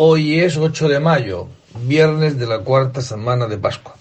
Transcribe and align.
Hoy 0.00 0.38
es 0.38 0.56
8 0.56 0.88
de 0.88 1.00
mayo, 1.00 1.48
viernes 1.82 2.38
de 2.38 2.46
la 2.46 2.60
cuarta 2.60 3.00
semana 3.00 3.48
de 3.48 3.58
Pascua. 3.58 3.96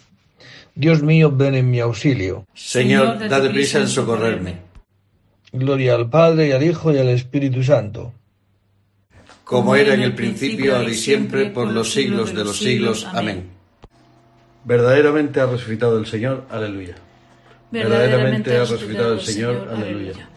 Dios 0.75 1.01
mío, 1.01 1.31
ven 1.31 1.55
en 1.55 1.71
mi 1.71 1.79
auxilio. 1.79 2.45
Señor, 2.53 3.27
date 3.27 3.49
prisa 3.49 3.79
en 3.79 3.87
socorrerme. 3.87 4.57
Gloria 5.51 5.95
al 5.95 6.07
Padre 6.07 6.49
y 6.49 6.51
al 6.51 6.61
Hijo 6.61 6.93
y 6.93 6.99
al 6.99 7.09
Espíritu 7.09 7.63
Santo. 7.63 8.13
Como 9.43 9.75
era 9.75 9.95
en 9.95 10.03
el 10.03 10.13
principio, 10.13 10.75
ahora 10.75 10.91
y 10.91 10.93
siempre, 10.93 11.47
por 11.47 11.71
los 11.71 11.91
siglos 11.91 12.31
de 12.31 12.43
los 12.43 12.59
siglos. 12.59 13.07
Amén. 13.11 13.49
Verdaderamente 14.65 15.39
ha 15.39 15.47
resucitado 15.47 15.97
el 15.97 16.05
Señor. 16.05 16.45
Aleluya. 16.51 16.93
Verdaderamente 17.71 18.55
ha 18.55 18.65
resucitado 18.65 19.13
el 19.13 19.21
Señor. 19.21 19.67
Aleluya. 19.75 20.36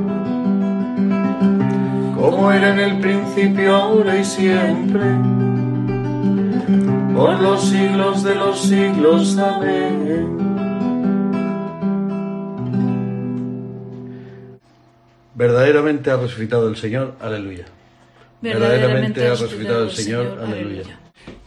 como 2.21 2.51
era 2.51 2.73
en 2.73 2.79
el 2.79 2.99
principio, 2.99 3.75
ahora 3.75 4.19
y 4.19 4.23
siempre, 4.23 5.01
por 7.15 7.41
los 7.41 7.67
siglos 7.67 8.23
de 8.23 8.35
los 8.35 8.61
siglos. 8.61 9.37
Amén. 9.39 10.37
Verdaderamente 15.33 16.11
ha 16.11 16.17
resucitado 16.17 16.69
el 16.69 16.75
Señor, 16.75 17.15
aleluya. 17.19 17.65
Verdaderamente 18.41 19.25
ha 19.25 19.31
resucitado 19.31 19.85
el 19.85 19.91
Señor, 19.91 20.39
aleluya. 20.43 20.99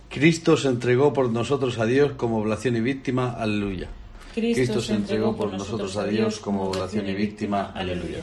Cristo 0.08 0.56
se 0.56 0.68
entregó 0.68 1.12
por 1.12 1.30
nosotros 1.30 1.78
a 1.78 1.86
Dios 1.86 2.12
como 2.12 2.38
oblación 2.38 2.74
y 2.76 2.80
víctima, 2.80 3.30
aleluya. 3.30 3.88
Cristo 4.34 4.80
se 4.80 4.94
entregó 4.94 5.36
por 5.36 5.52
nosotros 5.52 5.96
a 5.96 6.04
Dios 6.04 6.40
como 6.40 6.64
oblación 6.64 7.08
y 7.08 7.14
víctima, 7.14 7.70
aleluya. 7.72 8.22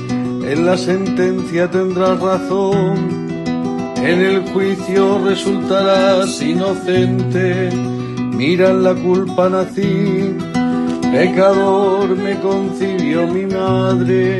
en 0.43 0.65
la 0.65 0.77
sentencia 0.77 1.69
tendrás 1.69 2.19
razón, 2.19 3.21
en 3.97 4.21
el 4.21 4.41
juicio 4.51 5.19
resultarás 5.23 6.41
inocente. 6.41 7.69
Mira 8.35 8.71
en 8.71 8.83
la 8.83 8.95
culpa 8.95 9.49
nací, 9.49 10.35
pecador 11.11 12.15
me 12.17 12.39
concibió 12.39 13.27
mi 13.27 13.45
madre. 13.45 14.39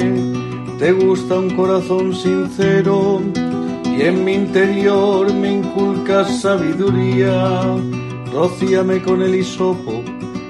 Te 0.79 0.91
gusta 0.93 1.37
un 1.37 1.51
corazón 1.51 2.15
sincero 2.15 3.21
y 3.85 4.01
en 4.01 4.25
mi 4.25 4.33
interior 4.33 5.31
me 5.33 5.51
inculcas 5.51 6.41
sabiduría. 6.41 7.61
Rocíame 8.33 9.01
con 9.01 9.21
el 9.21 9.35
hisopo, 9.35 10.01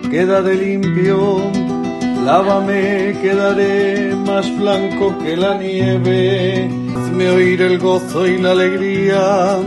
queda 0.10 0.42
de 0.42 0.54
limpio 0.56 1.52
Lávame, 2.24 3.18
quedaré 3.20 4.16
más 4.16 4.46
blanco 4.56 5.18
que 5.24 5.36
la 5.36 5.58
nieve. 5.58 6.70
Hazme 6.96 7.30
oír 7.32 7.62
el 7.64 7.80
gozo 7.80 8.28
y 8.28 8.38
la 8.38 8.52
alegría, 8.52 9.58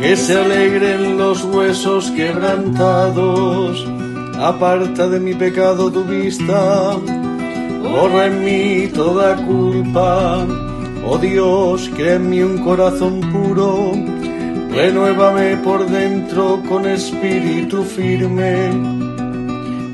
que 0.00 0.16
se 0.16 0.38
alegren 0.38 1.18
los 1.18 1.44
huesos 1.44 2.10
quebrantados. 2.12 3.86
Aparta 4.40 5.08
de 5.08 5.20
mi 5.20 5.34
pecado 5.34 5.92
tu 5.92 6.04
vista, 6.04 6.96
borra 7.82 8.26
en 8.26 8.44
mí 8.44 8.88
toda 8.88 9.36
culpa. 9.36 10.46
Oh 11.04 11.18
Dios, 11.18 11.90
crea 11.94 12.14
en 12.14 12.30
mí 12.30 12.40
un 12.40 12.58
corazón 12.64 13.20
puro, 13.30 13.92
renuévame 14.70 15.58
por 15.58 15.86
dentro 15.86 16.62
con 16.66 16.86
espíritu 16.86 17.82
firme 17.82 19.17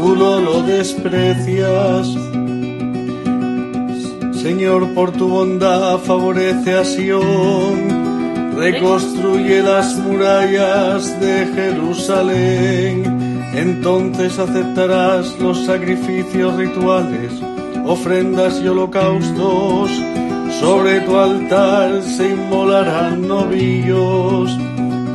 tú 0.00 0.16
no 0.16 0.40
lo 0.40 0.62
desprecias. 0.62 2.08
Señor, 4.32 4.94
por 4.94 5.12
tu 5.12 5.28
bondad 5.28 5.98
favorece 5.98 6.74
a 6.74 6.84
Sión, 6.84 8.56
reconstruye 8.56 9.62
las 9.62 9.96
murallas 9.98 11.20
de 11.20 11.46
Jerusalén. 11.54 13.02
Entonces 13.54 14.38
aceptarás 14.38 15.38
los 15.38 15.66
sacrificios 15.66 16.56
rituales, 16.56 17.32
ofrendas 17.84 18.60
y 18.64 18.68
holocaustos. 18.68 19.90
Sobre 20.60 21.00
tu 21.00 21.16
altar 21.16 22.02
se 22.02 22.30
inmolarán 22.30 23.28
novillos. 23.28 24.56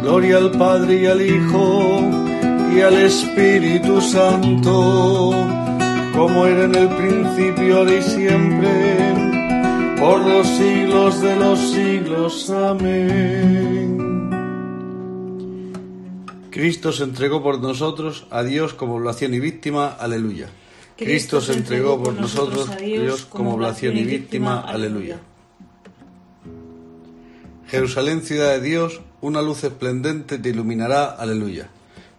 Gloria 0.04 0.38
al 0.38 0.52
Padre 0.52 1.02
y 1.02 1.06
al 1.08 1.22
Hijo 1.22 2.35
y 2.76 2.82
al 2.82 2.98
Espíritu 2.98 4.02
Santo 4.02 5.32
como 6.16 6.46
era 6.46 6.64
en 6.66 6.76
el 6.76 6.90
principio, 6.90 7.78
ahora 7.78 7.94
y 7.94 8.02
siempre, 8.02 9.14
por 10.00 10.20
los 10.22 10.48
siglos 10.48 11.22
de 11.22 11.36
los 11.36 11.60
siglos. 11.60 12.50
Amén. 12.50 14.30
Cristo 16.50 16.94
se 16.94 17.04
entregó 17.04 17.44
por 17.44 17.60
nosotros 17.62 18.28
a 18.30 18.44
Dios 18.44 18.74
como 18.74 18.96
oblación 18.96 19.34
y 19.34 19.40
víctima. 19.40 19.88
Aleluya. 19.88 20.50
Cristo 20.98 21.42
se 21.42 21.54
entregó 21.54 22.02
por 22.02 22.14
nosotros 22.14 22.70
a 22.70 22.78
Dios 22.78 23.26
como 23.26 23.56
oblación 23.56 23.98
y 23.98 24.04
víctima. 24.04 24.62
Aleluya. 24.62 25.20
Jerusalén, 27.68 28.22
ciudad 28.22 28.52
de 28.52 28.62
Dios, 28.62 29.02
una 29.20 29.42
luz 29.42 29.66
esplendente 29.66 30.38
te 30.38 30.50
iluminará. 30.50 31.08
Aleluya. 31.08 31.70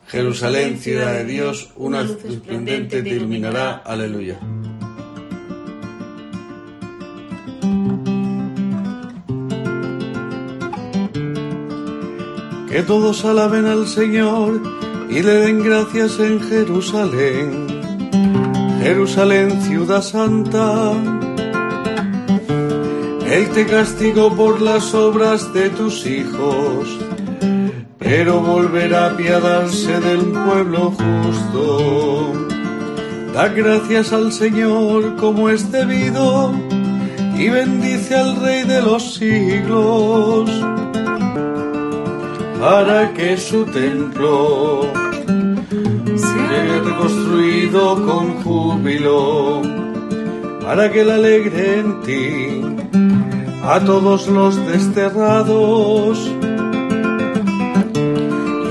Jerusalén, 0.09 0.79
ciudad 0.79 1.15
de 1.15 1.25
Dios, 1.25 1.71
una 1.77 2.03
luz 2.03 2.25
esplendente 2.25 3.03
te 3.03 3.09
iluminará. 3.09 3.83
Aleluya. 3.85 4.39
Que 12.69 12.83
todos 12.83 13.25
alaben 13.25 13.67
al 13.67 13.89
Señor 13.89 14.63
y 15.11 15.23
le 15.23 15.35
den 15.35 15.65
gracias 15.65 16.21
en 16.21 16.41
Jerusalén. 16.41 17.67
Jerusalén, 18.83 19.61
ciudad 19.63 20.03
santa. 20.03 20.93
Él 23.29 23.49
te 23.51 23.67
castigó 23.67 24.35
por 24.37 24.61
las 24.61 24.95
obras 24.95 25.53
de 25.53 25.71
tus 25.71 26.07
hijos 26.07 27.06
pero 28.09 28.41
volverá 28.41 29.07
a 29.07 29.11
apiadarse 29.11 29.99
del 29.99 30.27
pueblo 30.27 30.93
justo. 30.93 32.33
Da 33.35 33.49
gracias 33.49 34.13
al 34.13 34.33
Señor 34.33 35.17
como 35.17 35.51
es 35.51 35.73
debido 35.73 36.53
y 37.37 37.49
bendice 37.49 38.15
al 38.15 38.41
Rey 38.41 38.63
de 38.63 38.81
los 38.81 39.15
siglos, 39.17 40.49
para 42.61 43.13
que 43.13 43.37
su 43.37 43.65
templo 43.65 44.83
sea 46.17 46.81
reconstruido 46.85 48.07
con 48.07 48.43
júbilo, 48.45 49.63
para 50.63 50.93
que 50.93 51.05
le 51.05 51.13
alegre 51.13 51.81
en 51.81 52.01
ti 52.03 52.63
a 53.65 53.81
todos 53.81 54.29
los 54.29 54.65
desterrados 54.69 56.31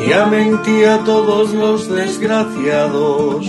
y 0.08 0.58
ti 0.64 0.84
a 0.84 1.00
todos 1.04 1.52
los 1.54 1.90
desgraciados 1.90 3.46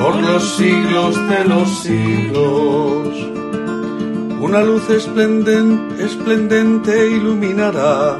por 0.00 0.16
los 0.16 0.56
siglos 0.56 1.28
de 1.28 1.44
los 1.44 1.68
siglos. 1.80 3.08
Una 4.40 4.62
luz 4.62 4.88
esplendente, 4.88 6.04
esplendente 6.04 7.10
iluminará 7.10 8.16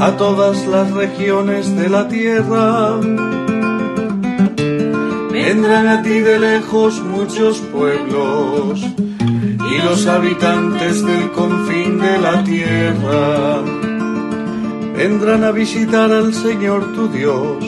a 0.00 0.10
todas 0.18 0.66
las 0.66 0.90
regiones 0.90 1.76
de 1.76 1.88
la 1.88 2.08
tierra. 2.08 2.96
Vendrán 5.30 5.86
a 5.86 6.02
ti 6.02 6.18
de 6.18 6.38
lejos 6.40 7.00
muchos 7.02 7.58
pueblos 7.58 8.80
y 8.80 9.78
los 9.84 10.06
habitantes 10.06 11.04
del 11.06 11.30
confín 11.30 12.00
de 12.00 12.18
la 12.18 12.42
tierra 12.42 13.73
vendrán 14.96 15.42
a 15.42 15.50
visitar 15.50 16.12
al 16.12 16.32
Señor 16.32 16.92
tu 16.94 17.08
Dios 17.08 17.64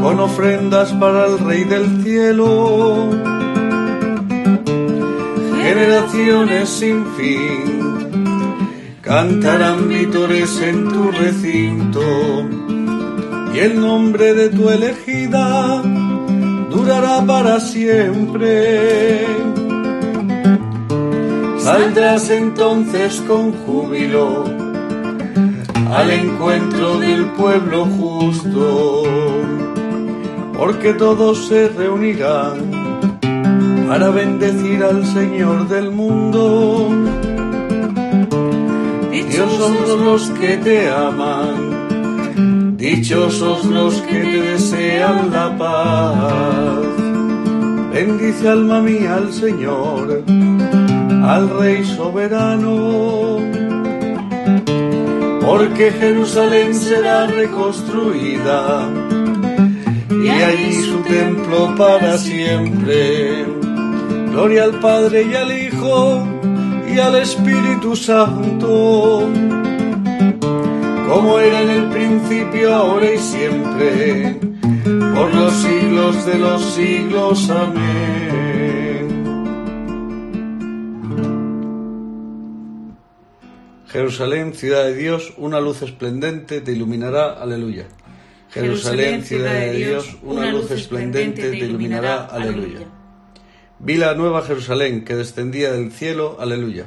con 0.00 0.18
ofrendas 0.18 0.92
para 0.94 1.26
el 1.26 1.38
Rey 1.38 1.64
del 1.64 2.02
cielo. 2.02 3.10
Generaciones 5.62 6.68
sin 6.70 7.04
fin 7.16 8.98
cantarán 9.02 9.88
vítores 9.88 10.60
en 10.62 10.88
tu 10.88 11.10
recinto 11.10 12.00
y 13.54 13.58
el 13.58 13.80
nombre 13.80 14.32
de 14.32 14.48
tu 14.48 14.70
elegida 14.70 15.82
durará 16.70 17.20
para 17.26 17.60
siempre. 17.60 19.26
Saldrás 21.58 22.30
entonces 22.30 23.22
con 23.28 23.52
júbilo 23.52 24.69
al 25.92 26.10
encuentro 26.10 26.98
del 26.98 27.26
pueblo 27.32 27.84
justo, 27.84 29.02
porque 30.56 30.94
todos 30.94 31.46
se 31.48 31.68
reunirán 31.68 33.18
para 33.88 34.10
bendecir 34.10 34.84
al 34.84 35.04
Señor 35.04 35.68
del 35.68 35.90
mundo. 35.90 36.90
Dichosos 39.10 40.00
los 40.00 40.30
que 40.38 40.56
te 40.58 40.88
aman, 40.88 42.76
dichosos 42.76 43.64
los 43.64 44.00
que 44.02 44.20
te 44.20 44.42
desean 44.42 45.32
la 45.32 45.58
paz. 45.58 46.78
Bendice 47.92 48.48
alma 48.48 48.80
mía 48.80 49.16
al 49.16 49.32
Señor, 49.32 50.22
al 51.24 51.50
Rey 51.58 51.84
soberano 51.84 53.59
porque 55.40 55.90
Jerusalén 55.92 56.74
será 56.74 57.26
reconstruida 57.26 58.88
y 60.10 60.28
allí 60.28 60.72
su 60.74 60.98
templo 61.02 61.74
para 61.76 62.18
siempre. 62.18 63.44
Gloria 64.30 64.64
al 64.64 64.78
Padre 64.80 65.26
y 65.30 65.34
al 65.34 65.52
Hijo 65.52 66.26
y 66.88 66.98
al 66.98 67.16
Espíritu 67.16 67.96
Santo, 67.96 69.28
como 71.08 71.38
era 71.38 71.62
en 71.62 71.70
el 71.70 71.88
principio, 71.90 72.74
ahora 72.74 73.12
y 73.12 73.18
siempre, 73.18 74.36
por 75.14 75.34
los 75.34 75.52
siglos 75.52 76.26
de 76.26 76.38
los 76.38 76.62
siglos. 76.74 77.50
Amén. 77.50 79.09
Jerusalén, 83.90 84.54
ciudad 84.54 84.84
de 84.84 84.94
Dios, 84.94 85.32
una 85.36 85.60
luz 85.60 85.82
esplendente 85.82 86.60
te 86.60 86.72
iluminará. 86.72 87.32
Aleluya. 87.32 87.86
Jerusalén, 88.50 89.24
ciudad 89.24 89.52
de 89.52 89.72
Dios, 89.72 90.16
una 90.22 90.48
luz 90.52 90.70
esplendente 90.70 91.50
te 91.50 91.56
iluminará. 91.56 92.26
Aleluya. 92.26 92.86
Vi 93.80 93.96
la 93.96 94.14
nueva 94.14 94.42
Jerusalén 94.42 95.04
que 95.04 95.16
descendía 95.16 95.72
del 95.72 95.90
cielo. 95.90 96.36
Aleluya. 96.38 96.86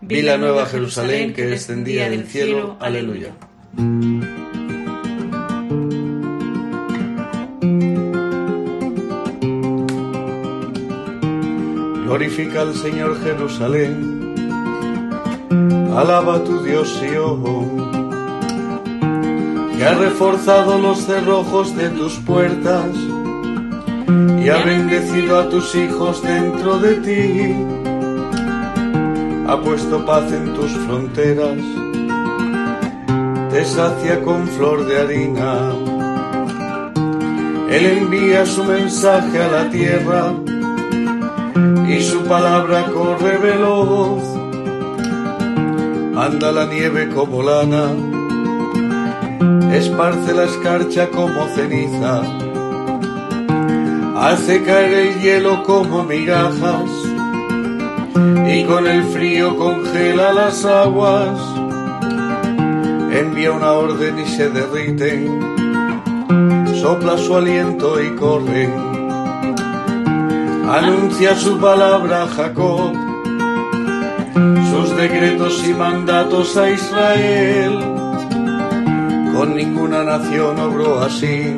Vi 0.00 0.22
la 0.22 0.38
nueva 0.38 0.64
Jerusalén 0.64 1.34
que 1.34 1.44
descendía 1.44 2.08
del 2.08 2.26
cielo. 2.26 2.78
Aleluya. 2.80 3.34
Glorifica 12.04 12.62
al 12.62 12.74
Señor 12.74 13.22
Jerusalén 13.22 14.20
Alaba 15.96 16.36
a 16.36 16.44
tu 16.44 16.62
Dios 16.62 16.88
Sion, 17.00 17.42
que 19.76 19.84
ha 19.84 19.94
reforzado 19.94 20.78
los 20.78 20.98
cerrojos 21.04 21.74
de 21.74 21.88
tus 21.90 22.14
puertas 22.18 22.86
y 24.38 24.48
ha 24.48 24.64
bendecido 24.64 25.40
a 25.40 25.48
tus 25.48 25.74
hijos 25.74 26.22
dentro 26.22 26.78
de 26.78 26.94
ti. 26.94 27.56
Ha 29.48 29.60
puesto 29.60 30.06
paz 30.06 30.30
en 30.32 30.54
tus 30.54 30.70
fronteras, 30.70 31.58
te 33.50 33.64
sacia 33.64 34.22
con 34.22 34.46
flor 34.46 34.86
de 34.86 35.00
harina. 35.00 35.72
Él 37.68 37.86
envía 37.98 38.46
su 38.46 38.62
mensaje 38.62 39.42
a 39.42 39.48
la 39.48 39.70
tierra 39.70 40.34
y 41.88 42.00
su 42.00 42.22
palabra 42.24 42.86
corre 42.92 43.38
veloz 43.38 44.29
anda 46.20 46.52
la 46.52 46.66
nieve 46.66 47.08
como 47.08 47.42
lana, 47.42 47.92
esparce 49.72 50.34
la 50.34 50.44
escarcha 50.44 51.08
como 51.08 51.46
ceniza, 51.54 52.20
hace 54.18 54.62
caer 54.62 54.92
el 54.92 55.20
hielo 55.22 55.62
como 55.62 56.04
migajas, 56.04 56.90
y 58.52 58.64
con 58.64 58.86
el 58.86 59.02
frío 59.04 59.56
congela 59.56 60.34
las 60.34 60.66
aguas. 60.66 61.40
Envía 63.12 63.52
una 63.52 63.72
orden 63.72 64.18
y 64.18 64.26
se 64.26 64.50
derriten, 64.50 65.40
sopla 66.82 67.16
su 67.16 67.34
aliento 67.34 67.98
y 67.98 68.10
corren. 68.16 68.74
Anuncia 70.68 71.34
su 71.34 71.58
palabra 71.58 72.28
Jacob, 72.36 73.09
sus 74.34 74.96
decretos 74.96 75.66
y 75.66 75.74
mandatos 75.74 76.56
a 76.56 76.70
Israel. 76.70 77.78
Con 79.34 79.56
ninguna 79.56 80.04
nación 80.04 80.58
obró 80.58 81.00
así, 81.00 81.56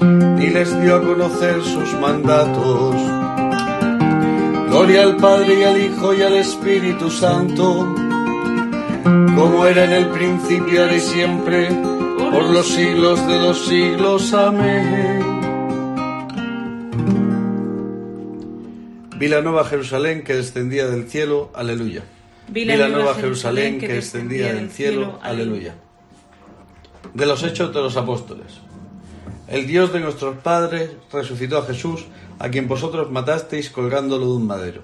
ni 0.00 0.48
les 0.48 0.80
dio 0.82 0.96
a 0.96 1.02
conocer 1.02 1.62
sus 1.62 1.92
mandatos 2.00 2.96
Gloria 4.72 5.02
al 5.02 5.16
Padre 5.16 5.60
y 5.60 5.62
al 5.64 5.78
Hijo 5.78 6.14
y 6.14 6.22
al 6.22 6.32
Espíritu 6.32 7.10
Santo, 7.10 7.94
como 9.04 9.66
era 9.66 9.84
en 9.84 9.92
el 9.92 10.06
principio, 10.08 10.80
ahora 10.80 10.96
y 10.96 11.00
siempre, 11.00 11.68
por 12.32 12.44
los 12.44 12.68
siglos 12.68 13.26
de 13.28 13.38
los 13.38 13.66
siglos. 13.66 14.32
Amén. 14.32 15.31
Vi 19.22 19.28
la 19.28 19.40
nueva 19.40 19.64
Jerusalén 19.64 20.24
que 20.24 20.34
descendía 20.34 20.88
del 20.88 21.08
cielo, 21.08 21.52
aleluya. 21.54 22.02
Vi 22.48 22.64
la 22.64 22.88
nueva 22.88 23.14
Jerusalén 23.14 23.78
que 23.78 23.86
descendía 23.86 24.52
del 24.52 24.68
cielo, 24.68 25.20
aleluya. 25.22 25.76
De 27.14 27.24
los 27.24 27.44
hechos 27.44 27.72
de 27.72 27.80
los 27.82 27.96
apóstoles. 27.96 28.54
El 29.46 29.68
Dios 29.68 29.92
de 29.92 30.00
nuestros 30.00 30.38
padres 30.38 30.90
resucitó 31.12 31.58
a 31.58 31.64
Jesús, 31.64 32.06
a 32.40 32.48
quien 32.48 32.66
vosotros 32.66 33.12
matasteis 33.12 33.70
colgándolo 33.70 34.26
de 34.26 34.32
un 34.32 34.46
madero. 34.48 34.82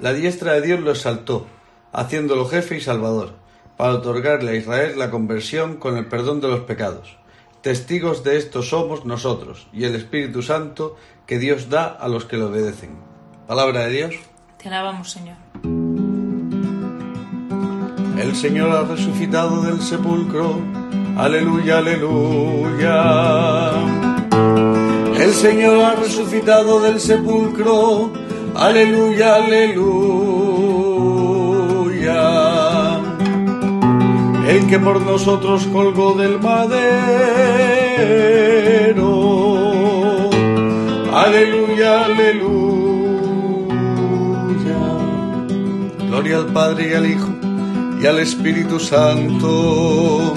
La 0.00 0.12
diestra 0.12 0.54
de 0.54 0.62
Dios 0.62 0.80
lo 0.80 0.90
exaltó, 0.90 1.46
haciéndolo 1.92 2.46
jefe 2.46 2.78
y 2.78 2.80
salvador, 2.80 3.34
para 3.76 3.94
otorgarle 3.94 4.50
a 4.50 4.56
Israel 4.56 4.98
la 4.98 5.12
conversión 5.12 5.76
con 5.76 5.96
el 5.96 6.06
perdón 6.06 6.40
de 6.40 6.48
los 6.48 6.62
pecados. 6.62 7.18
Testigos 7.62 8.24
de 8.24 8.36
esto 8.36 8.64
somos 8.64 9.04
nosotros 9.04 9.68
y 9.72 9.84
el 9.84 9.94
Espíritu 9.94 10.42
Santo 10.42 10.96
que 11.24 11.38
Dios 11.38 11.70
da 11.70 11.84
a 11.84 12.08
los 12.08 12.24
que 12.24 12.36
le 12.36 12.42
obedecen. 12.42 13.13
Palabra 13.46 13.86
de 13.86 13.90
Dios. 13.90 14.14
Te 14.56 14.68
alabamos, 14.68 15.10
Señor. 15.10 15.36
El 18.18 18.34
Señor 18.34 18.70
ha 18.70 18.84
resucitado 18.84 19.60
del 19.62 19.82
sepulcro. 19.82 20.60
Aleluya, 21.18 21.78
aleluya. 21.78 23.02
El 25.18 25.32
Señor 25.34 25.84
ha 25.84 25.94
resucitado 25.96 26.80
del 26.80 26.98
sepulcro. 26.98 28.10
Aleluya, 28.54 29.34
aleluya. 29.34 29.84
El 34.48 34.66
que 34.66 34.78
por 34.78 35.02
nosotros 35.02 35.66
colgó 35.66 36.14
del 36.14 36.40
madero. 36.40 36.94
Aleluya, 41.12 42.06
aleluya. 42.06 42.93
Gloria 46.14 46.36
al 46.36 46.52
Padre 46.52 46.90
y 46.90 46.94
al 46.94 47.10
Hijo 47.10 47.34
y 48.00 48.06
al 48.06 48.20
Espíritu 48.20 48.78
Santo. 48.78 50.32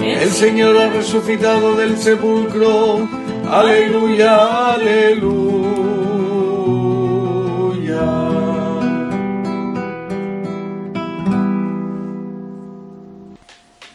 El 0.00 0.30
Señor 0.30 0.78
ha 0.78 0.90
resucitado 0.90 1.74
del 1.74 1.98
sepulcro 1.98 3.08
Aleluya, 3.50 4.74
aleluya. 4.74 5.66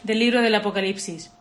Del 0.03 0.19
libro 0.19 0.41
del 0.41 0.55
Apocalipsis. 0.55 1.31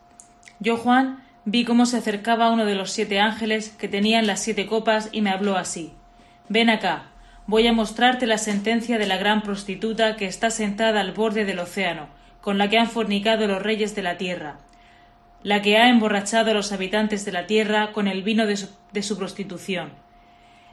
Yo, 0.61 0.77
Juan, 0.77 1.25
vi 1.43 1.65
cómo 1.65 1.85
se 1.85 1.97
acercaba 1.97 2.51
uno 2.51 2.63
de 2.63 2.75
los 2.75 2.91
siete 2.91 3.19
ángeles 3.19 3.71
que 3.77 3.89
tenían 3.89 4.27
las 4.27 4.41
siete 4.41 4.65
copas 4.65 5.09
y 5.11 5.19
me 5.19 5.29
habló 5.29 5.57
así. 5.57 5.91
Ven 6.47 6.69
acá, 6.69 7.10
voy 7.47 7.67
a 7.67 7.73
mostrarte 7.73 8.27
la 8.27 8.37
sentencia 8.37 8.97
de 8.97 9.07
la 9.07 9.17
gran 9.17 9.41
prostituta 9.41 10.15
que 10.15 10.25
está 10.25 10.49
sentada 10.49 11.01
al 11.01 11.11
borde 11.11 11.45
del 11.45 11.59
océano, 11.59 12.07
con 12.41 12.57
la 12.57 12.69
que 12.69 12.77
han 12.77 12.89
fornicado 12.89 13.47
los 13.47 13.61
reyes 13.61 13.95
de 13.95 14.03
la 14.03 14.17
tierra 14.17 14.57
la 15.43 15.61
que 15.61 15.77
ha 15.77 15.89
emborrachado 15.89 16.51
a 16.51 16.53
los 16.53 16.71
habitantes 16.71 17.25
de 17.25 17.31
la 17.31 17.47
tierra 17.47 17.91
con 17.93 18.07
el 18.07 18.23
vino 18.23 18.45
de 18.45 18.57
su, 19.03 19.17
prostitución. 19.17 19.89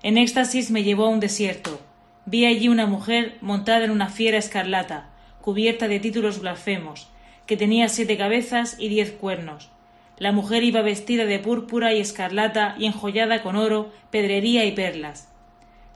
En 0.02 0.18
éxtasis 0.18 0.70
me 0.70 0.82
llevó 0.82 1.06
a 1.06 1.08
un 1.08 1.20
desierto. 1.20 1.80
Vi 2.26 2.44
allí 2.44 2.68
una 2.68 2.86
mujer 2.86 3.38
montada 3.40 3.84
en 3.84 3.90
una 3.90 4.08
fiera 4.08 4.36
escarlata, 4.36 5.08
cubierta 5.40 5.88
de 5.88 6.00
títulos 6.00 6.40
blasfemos, 6.40 7.08
que 7.46 7.56
tenía 7.56 7.88
siete 7.88 8.18
cabezas 8.18 8.76
y 8.78 8.88
diez 8.88 9.12
cuernos. 9.12 9.70
La 10.18 10.32
mujer 10.32 10.64
iba 10.64 10.82
vestida 10.82 11.24
de 11.24 11.38
púrpura 11.38 11.94
y 11.94 12.00
escarlata 12.00 12.74
y 12.78 12.86
enjollada 12.86 13.42
con 13.42 13.56
oro, 13.56 13.90
pedrería 14.10 14.66
y 14.66 14.72
perlas. 14.72 15.28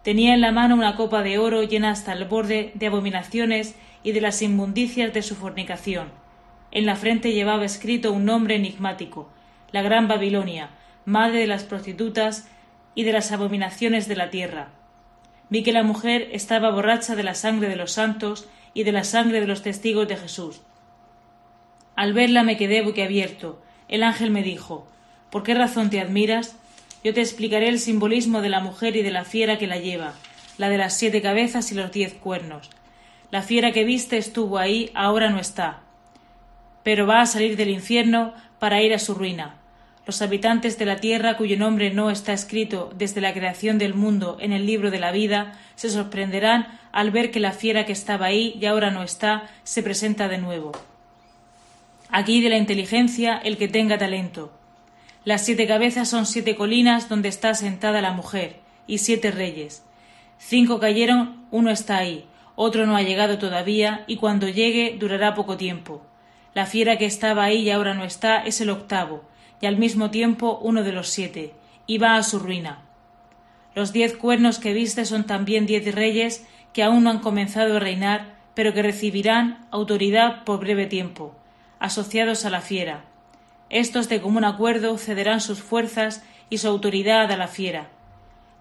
Tenía 0.02 0.34
en 0.34 0.40
la 0.40 0.52
mano 0.52 0.74
una 0.74 0.96
copa 0.96 1.22
de 1.22 1.38
oro 1.38 1.62
llena 1.62 1.90
hasta 1.90 2.12
el 2.12 2.24
borde 2.24 2.72
de 2.74 2.86
abominaciones 2.86 3.76
y 4.02 4.12
de 4.12 4.20
las 4.20 4.42
inmundicias 4.42 5.12
de 5.12 5.22
su 5.22 5.36
fornicación 5.36 6.22
en 6.72 6.86
la 6.86 6.96
frente 6.96 7.32
llevaba 7.32 7.66
escrito 7.66 8.12
un 8.12 8.24
nombre 8.24 8.56
enigmático, 8.56 9.30
la 9.70 9.82
Gran 9.82 10.08
Babilonia, 10.08 10.70
madre 11.04 11.40
de 11.40 11.46
las 11.46 11.64
prostitutas 11.64 12.48
y 12.94 13.04
de 13.04 13.12
las 13.12 13.30
abominaciones 13.30 14.08
de 14.08 14.16
la 14.16 14.30
tierra. 14.30 14.70
Vi 15.50 15.62
que 15.62 15.72
la 15.72 15.82
mujer 15.82 16.30
estaba 16.32 16.70
borracha 16.70 17.14
de 17.14 17.22
la 17.22 17.34
sangre 17.34 17.68
de 17.68 17.76
los 17.76 17.92
santos 17.92 18.48
y 18.72 18.84
de 18.84 18.92
la 18.92 19.04
sangre 19.04 19.40
de 19.40 19.46
los 19.46 19.60
testigos 19.60 20.08
de 20.08 20.16
Jesús. 20.16 20.62
Al 21.94 22.14
verla 22.14 22.42
me 22.42 22.56
quedé 22.56 22.80
boquiabierto. 22.80 23.62
El 23.88 24.02
ángel 24.02 24.30
me 24.30 24.42
dijo 24.42 24.86
¿Por 25.30 25.42
qué 25.42 25.52
razón 25.54 25.90
te 25.90 26.00
admiras? 26.00 26.56
Yo 27.04 27.14
te 27.14 27.20
explicaré 27.20 27.68
el 27.68 27.78
simbolismo 27.78 28.40
de 28.40 28.48
la 28.48 28.60
mujer 28.60 28.96
y 28.96 29.02
de 29.02 29.10
la 29.10 29.24
fiera 29.24 29.58
que 29.58 29.66
la 29.66 29.78
lleva, 29.78 30.14
la 30.58 30.68
de 30.68 30.78
las 30.78 30.96
siete 30.96 31.22
cabezas 31.22 31.72
y 31.72 31.74
los 31.74 31.92
diez 31.92 32.14
cuernos. 32.14 32.70
La 33.30 33.42
fiera 33.42 33.72
que 33.72 33.84
viste 33.84 34.18
estuvo 34.18 34.58
ahí, 34.58 34.90
ahora 34.94 35.30
no 35.30 35.38
está 35.38 35.82
pero 36.82 37.06
va 37.06 37.20
a 37.20 37.26
salir 37.26 37.56
del 37.56 37.70
infierno 37.70 38.34
para 38.58 38.82
ir 38.82 38.94
a 38.94 38.98
su 38.98 39.14
ruina. 39.14 39.56
Los 40.04 40.20
habitantes 40.20 40.78
de 40.78 40.84
la 40.84 40.96
tierra 40.96 41.36
cuyo 41.36 41.56
nombre 41.56 41.90
no 41.90 42.10
está 42.10 42.32
escrito 42.32 42.92
desde 42.96 43.20
la 43.20 43.32
creación 43.32 43.78
del 43.78 43.94
mundo 43.94 44.36
en 44.40 44.52
el 44.52 44.66
libro 44.66 44.90
de 44.90 44.98
la 44.98 45.12
vida 45.12 45.52
se 45.76 45.90
sorprenderán 45.90 46.66
al 46.90 47.12
ver 47.12 47.30
que 47.30 47.38
la 47.38 47.52
fiera 47.52 47.86
que 47.86 47.92
estaba 47.92 48.26
ahí 48.26 48.56
y 48.60 48.66
ahora 48.66 48.90
no 48.90 49.02
está 49.04 49.48
se 49.62 49.82
presenta 49.82 50.28
de 50.28 50.38
nuevo. 50.38 50.72
Aquí 52.10 52.42
de 52.42 52.50
la 52.50 52.58
inteligencia 52.58 53.38
el 53.38 53.56
que 53.56 53.68
tenga 53.68 53.96
talento. 53.96 54.52
Las 55.24 55.44
siete 55.44 55.68
cabezas 55.68 56.08
son 56.08 56.26
siete 56.26 56.56
colinas 56.56 57.08
donde 57.08 57.28
está 57.28 57.54
sentada 57.54 58.02
la 58.02 58.12
mujer 58.12 58.56
y 58.88 58.98
siete 58.98 59.30
reyes. 59.30 59.84
Cinco 60.38 60.80
cayeron, 60.80 61.46
uno 61.52 61.70
está 61.70 61.98
ahí, 61.98 62.26
otro 62.56 62.86
no 62.86 62.96
ha 62.96 63.02
llegado 63.02 63.38
todavía 63.38 64.02
y 64.08 64.16
cuando 64.16 64.48
llegue 64.48 64.96
durará 64.98 65.34
poco 65.34 65.56
tiempo. 65.56 66.02
La 66.54 66.66
fiera 66.66 66.98
que 66.98 67.06
estaba 67.06 67.44
ahí 67.44 67.62
y 67.62 67.70
ahora 67.70 67.94
no 67.94 68.02
está 68.02 68.42
es 68.42 68.60
el 68.60 68.70
octavo, 68.70 69.22
y 69.60 69.66
al 69.66 69.78
mismo 69.78 70.10
tiempo 70.10 70.58
uno 70.60 70.82
de 70.82 70.92
los 70.92 71.08
siete, 71.08 71.54
y 71.86 71.98
va 71.98 72.16
a 72.16 72.22
su 72.24 72.40
ruina. 72.40 72.82
Los 73.76 73.92
diez 73.92 74.16
cuernos 74.16 74.58
que 74.58 74.72
viste 74.72 75.04
son 75.04 75.24
también 75.24 75.66
diez 75.66 75.94
reyes 75.94 76.44
que 76.72 76.82
aún 76.82 77.04
no 77.04 77.10
han 77.10 77.20
comenzado 77.20 77.76
a 77.76 77.80
reinar, 77.80 78.34
pero 78.54 78.74
que 78.74 78.82
recibirán 78.82 79.66
autoridad 79.70 80.42
por 80.42 80.58
breve 80.58 80.86
tiempo, 80.86 81.34
asociados 81.78 82.44
a 82.44 82.50
la 82.50 82.60
fiera. 82.60 83.04
Estos 83.72 84.10
de 84.10 84.20
común 84.20 84.44
acuerdo 84.44 84.98
cederán 84.98 85.40
sus 85.40 85.62
fuerzas 85.62 86.22
y 86.50 86.58
su 86.58 86.68
autoridad 86.68 87.32
a 87.32 87.38
la 87.38 87.48
fiera. 87.48 87.88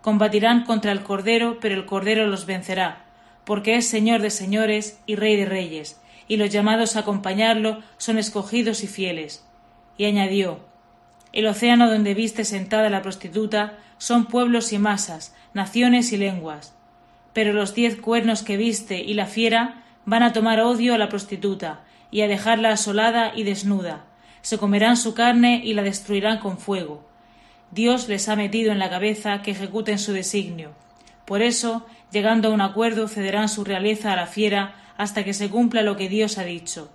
Combatirán 0.02 0.64
contra 0.64 0.94
el 0.94 1.04
Cordero, 1.04 1.58
pero 1.60 1.76
el 1.76 1.86
Cordero 1.86 2.28
los 2.28 2.46
vencerá, 2.46 3.04
porque 3.44 3.76
es 3.76 3.90
Señor 3.90 4.22
de 4.22 4.30
señores 4.30 5.02
y 5.06 5.18
Rey 5.18 5.36
de 5.36 5.44
reyes, 5.44 6.00
y 6.30 6.38
los 6.38 6.50
llamados 6.50 6.96
a 6.96 7.02
acompañarlo 7.02 7.84
son 7.98 8.18
escogidos 8.20 8.86
y 8.86 8.88
fieles. 8.88 9.46
Y 9.98 10.06
añadió 10.06 10.62
El 11.34 11.46
océano 11.48 11.90
donde 11.90 12.14
viste 12.14 12.46
sentada 12.46 12.90
la 12.90 13.02
prostituta 13.02 13.78
son 13.98 14.28
pueblos 14.28 14.72
y 14.72 14.80
masas, 14.80 15.36
naciones 15.54 16.14
y 16.14 16.18
lenguas. 16.18 16.74
Pero 17.34 17.52
los 17.52 17.76
diez 17.76 17.98
cuernos 17.98 18.44
que 18.44 18.56
viste 18.56 19.00
y 19.00 19.14
la 19.14 19.26
fiera 19.26 19.84
van 20.06 20.24
a 20.24 20.32
tomar 20.32 20.62
odio 20.62 20.96
a 20.96 20.98
la 20.98 21.10
prostituta 21.10 21.82
y 22.12 22.22
a 22.22 22.30
dejarla 22.30 22.72
asolada 22.72 23.34
y 23.36 23.44
desnuda. 23.44 24.06
Se 24.42 24.58
comerán 24.58 24.98
su 24.98 25.14
carne 25.14 25.62
y 25.64 25.74
la 25.74 25.84
destruirán 25.84 26.40
con 26.40 26.58
fuego. 26.58 27.04
Dios 27.72 28.10
les 28.10 28.28
ha 28.28 28.36
metido 28.36 28.72
en 28.72 28.80
la 28.80 28.90
cabeza 28.90 29.42
que 29.42 29.52
ejecuten 29.52 29.98
su 29.98 30.14
designio. 30.14 30.72
Por 31.26 31.42
eso, 31.42 31.86
llegando 32.12 32.50
a 32.50 32.52
un 32.52 32.62
acuerdo, 32.62 33.08
cederán 33.08 33.48
su 33.48 33.64
realeza 33.64 34.12
a 34.12 34.16
la 34.16 34.28
fiera 34.28 34.76
hasta 34.98 35.24
que 35.24 35.34
se 35.34 35.50
cumpla 35.50 35.82
lo 35.82 35.96
que 35.96 36.10
Dios 36.10 36.38
ha 36.38 36.44
dicho. 36.44 36.90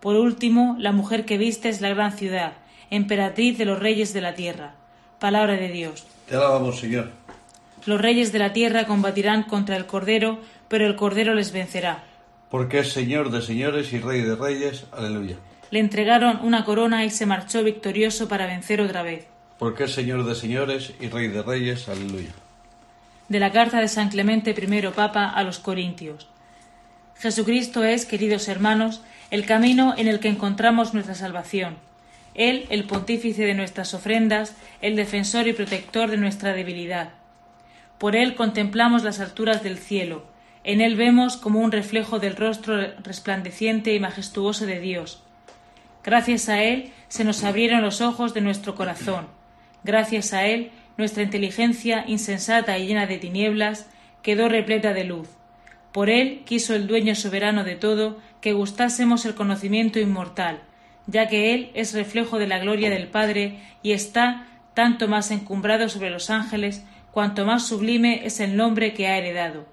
Por 0.00 0.16
último, 0.16 0.76
la 0.78 0.92
mujer 0.92 1.24
que 1.24 1.38
viste 1.38 1.68
es 1.68 1.80
la 1.80 1.90
gran 1.90 2.12
ciudad, 2.12 2.54
emperatriz 2.90 3.58
de 3.58 3.66
los 3.66 3.78
reyes 3.78 4.12
de 4.12 4.20
la 4.22 4.34
tierra. 4.34 4.74
Palabra 5.18 5.54
de 5.54 5.68
Dios. 5.68 6.04
Te 6.26 6.34
alabamos, 6.36 6.80
Señor. 6.80 7.10
Los 7.86 8.00
reyes 8.00 8.32
de 8.32 8.38
la 8.38 8.52
tierra 8.52 8.86
combatirán 8.86 9.44
contra 9.44 9.76
el 9.76 9.86
Cordero, 9.86 10.40
pero 10.68 10.86
el 10.86 10.96
Cordero 10.96 11.34
les 11.34 11.52
vencerá. 11.52 12.04
Porque 12.50 12.80
es 12.80 12.92
Señor 12.92 13.30
de 13.30 13.42
señores 13.42 13.92
y 13.92 14.00
Rey 14.00 14.22
de 14.22 14.34
reyes. 14.34 14.86
Aleluya. 14.92 15.36
Le 15.70 15.80
entregaron 15.80 16.40
una 16.42 16.64
corona 16.64 17.04
y 17.04 17.10
se 17.10 17.26
marchó 17.26 17.62
victorioso 17.62 18.28
para 18.28 18.46
vencer 18.46 18.80
otra 18.80 19.02
vez. 19.02 19.26
Porque 19.58 19.84
es 19.84 19.92
Señor 19.92 20.24
de 20.24 20.34
señores 20.34 20.92
y 21.00 21.08
Rey 21.08 21.28
de 21.28 21.42
reyes. 21.42 21.88
Aleluya. 21.88 22.30
De 23.28 23.38
la 23.38 23.52
carta 23.52 23.80
de 23.80 23.88
San 23.88 24.08
Clemente 24.08 24.50
I 24.50 24.88
Papa 24.94 25.28
a 25.28 25.42
los 25.44 25.58
Corintios. 25.58 26.28
Jesucristo 27.16 27.84
es, 27.84 28.06
queridos 28.06 28.48
hermanos, 28.48 29.02
el 29.30 29.46
camino 29.46 29.94
en 29.96 30.08
el 30.08 30.18
que 30.18 30.28
encontramos 30.28 30.94
nuestra 30.94 31.14
salvación. 31.14 31.76
Él, 32.34 32.66
el 32.70 32.84
pontífice 32.84 33.44
de 33.44 33.54
nuestras 33.54 33.92
ofrendas, 33.94 34.56
el 34.80 34.96
defensor 34.96 35.46
y 35.46 35.52
protector 35.52 36.10
de 36.10 36.16
nuestra 36.16 36.52
debilidad. 36.52 37.10
Por 37.98 38.16
Él 38.16 38.34
contemplamos 38.34 39.02
las 39.02 39.20
alturas 39.20 39.62
del 39.62 39.78
cielo, 39.78 40.24
en 40.64 40.80
Él 40.80 40.96
vemos 40.96 41.36
como 41.36 41.60
un 41.60 41.72
reflejo 41.72 42.18
del 42.18 42.36
rostro 42.36 42.76
resplandeciente 43.02 43.94
y 43.94 44.00
majestuoso 44.00 44.66
de 44.66 44.80
Dios. 44.80 45.22
Gracias 46.02 46.48
a 46.48 46.62
Él 46.62 46.92
se 47.08 47.24
nos 47.24 47.44
abrieron 47.44 47.82
los 47.82 48.00
ojos 48.00 48.34
de 48.34 48.40
nuestro 48.40 48.74
corazón. 48.74 49.26
Gracias 49.84 50.32
a 50.32 50.46
Él 50.46 50.70
nuestra 50.96 51.22
inteligencia, 51.22 52.04
insensata 52.06 52.78
y 52.78 52.86
llena 52.86 53.06
de 53.06 53.18
tinieblas, 53.18 53.88
quedó 54.22 54.48
repleta 54.48 54.92
de 54.92 55.04
luz. 55.04 55.28
Por 55.92 56.10
Él 56.10 56.42
quiso 56.44 56.74
el 56.74 56.86
dueño 56.86 57.14
soberano 57.14 57.64
de 57.64 57.74
todo 57.74 58.18
que 58.40 58.52
gustásemos 58.52 59.24
el 59.24 59.34
conocimiento 59.34 59.98
inmortal, 59.98 60.60
ya 61.06 61.26
que 61.26 61.54
Él 61.54 61.70
es 61.74 61.94
reflejo 61.94 62.38
de 62.38 62.46
la 62.46 62.58
gloria 62.58 62.90
del 62.90 63.08
Padre 63.08 63.60
y 63.82 63.92
está 63.92 64.46
tanto 64.74 65.08
más 65.08 65.30
encumbrado 65.30 65.88
sobre 65.88 66.10
los 66.10 66.30
ángeles 66.30 66.84
cuanto 67.10 67.44
más 67.44 67.66
sublime 67.66 68.24
es 68.24 68.38
el 68.40 68.56
nombre 68.56 68.94
que 68.94 69.08
ha 69.08 69.18
heredado. 69.18 69.66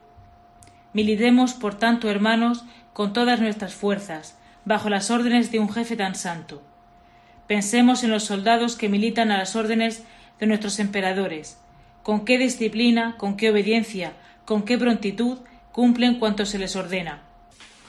Militemos, 0.93 1.53
por 1.53 1.75
tanto, 1.75 2.09
hermanos, 2.09 2.65
con 2.93 3.13
todas 3.13 3.39
nuestras 3.39 3.75
fuerzas, 3.75 4.36
bajo 4.67 4.89
las 4.89 5.09
órdenes 5.11 5.49
de 5.49 5.59
un 5.59 5.69
jefe 5.71 5.95
tan 5.95 6.13
santo. 6.13 6.61
Pensemos 7.47 8.03
en 8.03 8.11
los 8.11 8.25
soldados 8.25 8.75
que 8.75 8.89
militan 8.89 9.31
a 9.31 9.37
las 9.37 9.55
órdenes 9.55 10.03
de 10.39 10.45
nuestros 10.45 10.79
emperadores, 10.79 11.57
con 12.03 12.25
qué 12.25 12.37
disciplina, 12.37 13.15
con 13.17 13.37
qué 13.37 13.49
obediencia, 13.49 14.11
con 14.45 14.63
qué 14.63 14.77
prontitud 14.77 15.37
cumplen 15.71 16.19
cuanto 16.19 16.45
se 16.45 16.59
les 16.59 16.75
ordena. 16.75 17.21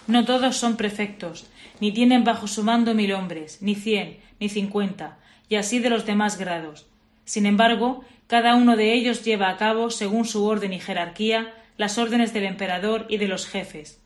No 0.07 0.25
todos 0.25 0.57
son 0.57 0.77
prefectos, 0.77 1.51
ni 1.81 1.91
tienen 1.91 2.23
bajo 2.23 2.47
su 2.47 2.63
mando 2.63 2.95
mil 2.95 3.13
hombres, 3.13 3.59
ni 3.61 3.75
cien, 3.75 4.19
ni 4.39 4.49
cincuenta, 4.49 5.19
y 5.49 5.57
así 5.57 5.81
de 5.81 5.91
los 5.91 6.07
demás 6.07 6.39
grados. 6.39 6.87
Sin 7.25 7.45
embargo, 7.45 8.05
cada 8.29 8.55
uno 8.55 8.77
de 8.77 8.95
ellos 8.95 9.25
lleva 9.25 9.49
a 9.49 9.57
cabo, 9.57 9.91
según 9.91 10.27
su 10.27 10.45
orden 10.45 10.73
y 10.73 10.79
jerarquía, 10.79 11.53
las 11.77 11.99
órdenes 11.99 12.33
del 12.33 12.45
emperador 12.45 13.05
y 13.09 13.17
de 13.17 13.27
los 13.27 13.49
jefes. 13.49 14.01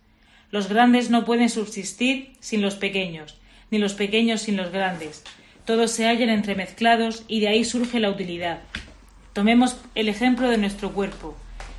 Los 0.53 0.69
grandes 0.69 1.09
no 1.09 1.25
pueden 1.25 1.49
subsistir 1.49 2.35
sin 2.41 2.61
los 2.61 2.75
pequeños, 2.75 3.39
ni 3.71 3.79
los 3.79 3.95
pequeños 3.95 4.43
sin 4.43 4.59
los 4.59 4.71
grandes. 4.71 5.25
Todos 5.65 5.93
se 5.93 6.05
hallan 6.05 6.29
entremezclados 6.29 7.25
y 7.27 7.41
de 7.41 7.49
ahí 7.49 7.65
surge 7.65 8.01
la 8.01 8.11
utilidad. 8.11 8.61
Tomemos 9.33 9.79
el 9.95 10.11
ejemplo 10.11 10.51
de 10.51 10.59
nuestro 10.59 10.93
cuerpo. 10.93 11.35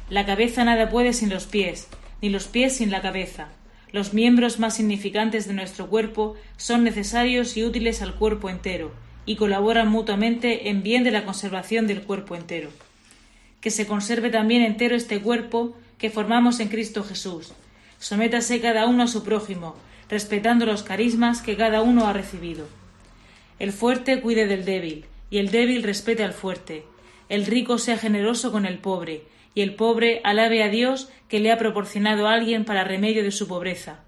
La 0.09 0.25
cabeza 0.25 0.63
nada 0.63 0.89
puede 0.89 1.13
sin 1.13 1.29
los 1.29 1.45
pies, 1.45 1.87
ni 2.19 2.29
los 2.29 2.47
pies 2.47 2.77
sin 2.77 2.89
la 2.89 3.03
cabeza. 3.03 3.49
Los 3.91 4.15
miembros 4.15 4.57
más 4.57 4.75
significantes 4.75 5.47
de 5.47 5.53
nuestro 5.53 5.87
cuerpo 5.87 6.35
son 6.57 6.83
necesarios 6.83 7.55
y 7.55 7.63
útiles 7.63 8.01
al 8.01 8.15
cuerpo 8.15 8.49
entero, 8.49 8.91
y 9.27 9.35
colaboran 9.35 9.87
mutuamente 9.87 10.69
en 10.69 10.81
bien 10.81 11.03
de 11.03 11.11
la 11.11 11.25
conservación 11.25 11.85
del 11.85 12.01
cuerpo 12.01 12.35
entero. 12.35 12.71
Que 13.61 13.69
se 13.69 13.85
conserve 13.85 14.31
también 14.31 14.63
entero 14.63 14.95
este 14.95 15.19
cuerpo 15.21 15.77
que 15.99 16.09
formamos 16.09 16.59
en 16.59 16.69
Cristo 16.69 17.03
Jesús. 17.03 17.53
Sométase 18.03 18.59
cada 18.59 18.85
uno 18.85 19.03
a 19.03 19.07
su 19.07 19.23
prójimo, 19.23 19.77
respetando 20.09 20.65
los 20.65 20.83
carismas 20.83 21.41
que 21.41 21.55
cada 21.55 21.81
uno 21.81 22.05
ha 22.05 22.11
recibido. 22.11 22.67
El 23.59 23.71
fuerte 23.71 24.19
cuide 24.19 24.45
del 24.45 24.65
débil, 24.65 25.05
y 25.29 25.37
el 25.37 25.51
débil 25.51 25.83
respete 25.83 26.21
al 26.21 26.33
fuerte. 26.33 26.83
El 27.29 27.45
rico 27.45 27.77
sea 27.77 27.97
generoso 27.97 28.51
con 28.51 28.65
el 28.65 28.79
pobre, 28.79 29.23
y 29.55 29.61
el 29.61 29.75
pobre 29.75 30.19
alabe 30.25 30.63
a 30.63 30.67
Dios 30.67 31.07
que 31.29 31.39
le 31.39 31.49
ha 31.49 31.57
proporcionado 31.57 32.27
a 32.27 32.33
alguien 32.33 32.65
para 32.65 32.83
remedio 32.83 33.23
de 33.23 33.31
su 33.31 33.47
pobreza. 33.47 34.01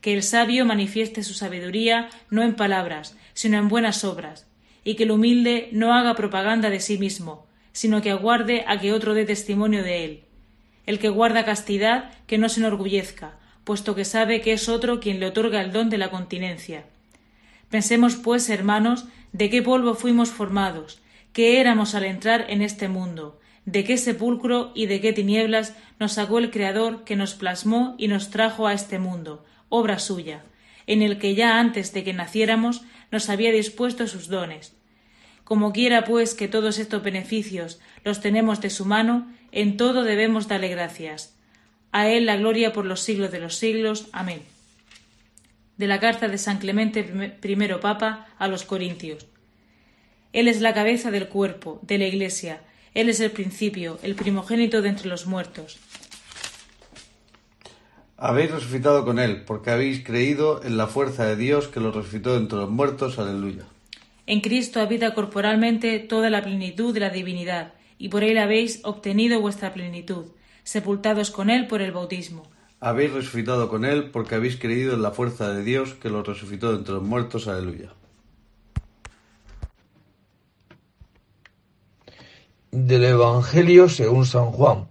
Que 0.00 0.14
el 0.14 0.22
sabio 0.22 0.64
manifieste 0.64 1.24
su 1.24 1.34
sabiduría 1.34 2.08
no 2.30 2.44
en 2.44 2.54
palabras, 2.54 3.16
sino 3.34 3.58
en 3.58 3.68
buenas 3.68 4.04
obras, 4.04 4.46
y 4.84 4.94
que 4.94 5.02
el 5.02 5.10
humilde 5.10 5.70
no 5.72 5.92
haga 5.92 6.14
propaganda 6.14 6.70
de 6.70 6.78
sí 6.78 6.98
mismo, 6.98 7.48
sino 7.72 8.00
que 8.00 8.12
aguarde 8.12 8.62
a 8.68 8.78
que 8.78 8.92
otro 8.92 9.12
dé 9.12 9.24
testimonio 9.24 9.82
de 9.82 10.04
él. 10.04 10.20
El 10.86 11.00
que 11.00 11.08
guarda 11.08 11.44
castidad, 11.44 12.12
que 12.28 12.38
no 12.38 12.48
se 12.48 12.60
enorgullezca, 12.60 13.39
puesto 13.64 13.94
que 13.94 14.04
sabe 14.04 14.40
que 14.40 14.52
es 14.52 14.68
otro 14.68 15.00
quien 15.00 15.20
le 15.20 15.26
otorga 15.26 15.60
el 15.60 15.72
don 15.72 15.90
de 15.90 15.98
la 15.98 16.10
continencia. 16.10 16.84
Pensemos, 17.70 18.16
pues, 18.16 18.48
hermanos, 18.50 19.06
de 19.32 19.48
qué 19.50 19.62
polvo 19.62 19.94
fuimos 19.94 20.30
formados, 20.30 21.00
qué 21.32 21.60
éramos 21.60 21.94
al 21.94 22.04
entrar 22.04 22.46
en 22.48 22.62
este 22.62 22.88
mundo, 22.88 23.38
de 23.64 23.84
qué 23.84 23.96
sepulcro 23.96 24.72
y 24.74 24.86
de 24.86 25.00
qué 25.00 25.12
tinieblas 25.12 25.76
nos 25.98 26.14
sacó 26.14 26.38
el 26.38 26.50
Creador 26.50 27.04
que 27.04 27.16
nos 27.16 27.34
plasmó 27.34 27.94
y 27.98 28.08
nos 28.08 28.30
trajo 28.30 28.66
a 28.66 28.72
este 28.72 28.98
mundo, 28.98 29.44
obra 29.68 29.98
suya, 29.98 30.42
en 30.86 31.02
el 31.02 31.18
que 31.18 31.34
ya 31.34 31.60
antes 31.60 31.92
de 31.92 32.02
que 32.02 32.12
naciéramos 32.12 32.82
nos 33.12 33.28
había 33.28 33.52
dispuesto 33.52 34.06
sus 34.06 34.28
dones. 34.28 34.74
Como 35.44 35.72
quiera, 35.72 36.04
pues, 36.04 36.34
que 36.34 36.48
todos 36.48 36.78
estos 36.78 37.02
beneficios 37.02 37.80
los 38.04 38.20
tenemos 38.20 38.60
de 38.60 38.70
su 38.70 38.84
mano, 38.84 39.32
en 39.52 39.76
todo 39.76 40.04
debemos 40.04 40.48
darle 40.48 40.68
gracias. 40.68 41.36
A 41.92 42.08
Él 42.08 42.26
la 42.26 42.36
gloria 42.36 42.72
por 42.72 42.84
los 42.84 43.00
siglos 43.00 43.30
de 43.30 43.40
los 43.40 43.56
siglos. 43.56 44.08
Amén. 44.12 44.42
De 45.76 45.86
la 45.86 46.00
carta 46.00 46.28
de 46.28 46.38
San 46.38 46.58
Clemente 46.58 47.00
I 47.42 47.56
Papa 47.80 48.28
a 48.38 48.48
los 48.48 48.64
Corintios. 48.64 49.26
Él 50.32 50.48
es 50.48 50.60
la 50.60 50.74
cabeza 50.74 51.10
del 51.10 51.28
cuerpo, 51.28 51.80
de 51.82 51.98
la 51.98 52.06
Iglesia, 52.06 52.60
él 52.92 53.08
es 53.08 53.20
el 53.20 53.30
principio, 53.30 53.98
el 54.02 54.14
primogénito 54.14 54.82
de 54.82 54.88
entre 54.88 55.08
los 55.08 55.26
muertos. 55.26 55.78
Habéis 58.16 58.50
resucitado 58.50 59.04
con 59.04 59.18
Él, 59.18 59.44
porque 59.44 59.70
habéis 59.70 60.04
creído 60.04 60.62
en 60.64 60.76
la 60.76 60.88
fuerza 60.88 61.24
de 61.24 61.36
Dios 61.36 61.68
que 61.68 61.80
lo 61.80 61.92
resucitó 61.92 62.36
entre 62.36 62.58
los 62.58 62.70
muertos. 62.70 63.18
Aleluya. 63.18 63.64
En 64.26 64.40
Cristo 64.40 64.80
habita 64.80 65.14
corporalmente 65.14 66.00
toda 66.00 66.30
la 66.30 66.42
plenitud 66.42 66.92
de 66.92 67.00
la 67.00 67.10
divinidad, 67.10 67.74
y 67.96 68.08
por 68.08 68.24
Él 68.24 68.38
habéis 68.38 68.80
obtenido 68.82 69.40
vuestra 69.40 69.72
plenitud, 69.72 70.26
sepultados 70.64 71.30
con 71.30 71.50
Él 71.50 71.66
por 71.66 71.82
el 71.82 71.92
bautismo. 71.92 72.50
Habéis 72.80 73.12
resucitado 73.12 73.68
con 73.68 73.84
Él, 73.84 74.10
porque 74.10 74.34
habéis 74.34 74.56
creído 74.56 74.94
en 74.94 75.02
la 75.02 75.10
fuerza 75.10 75.52
de 75.52 75.62
Dios 75.62 75.94
que 75.94 76.08
lo 76.08 76.22
resucitó 76.22 76.74
entre 76.74 76.94
los 76.94 77.02
muertos. 77.02 77.46
Aleluya. 77.46 77.92
del 82.70 83.04
Evangelio 83.04 83.88
según 83.88 84.26
San 84.26 84.52
Juan. 84.52 84.88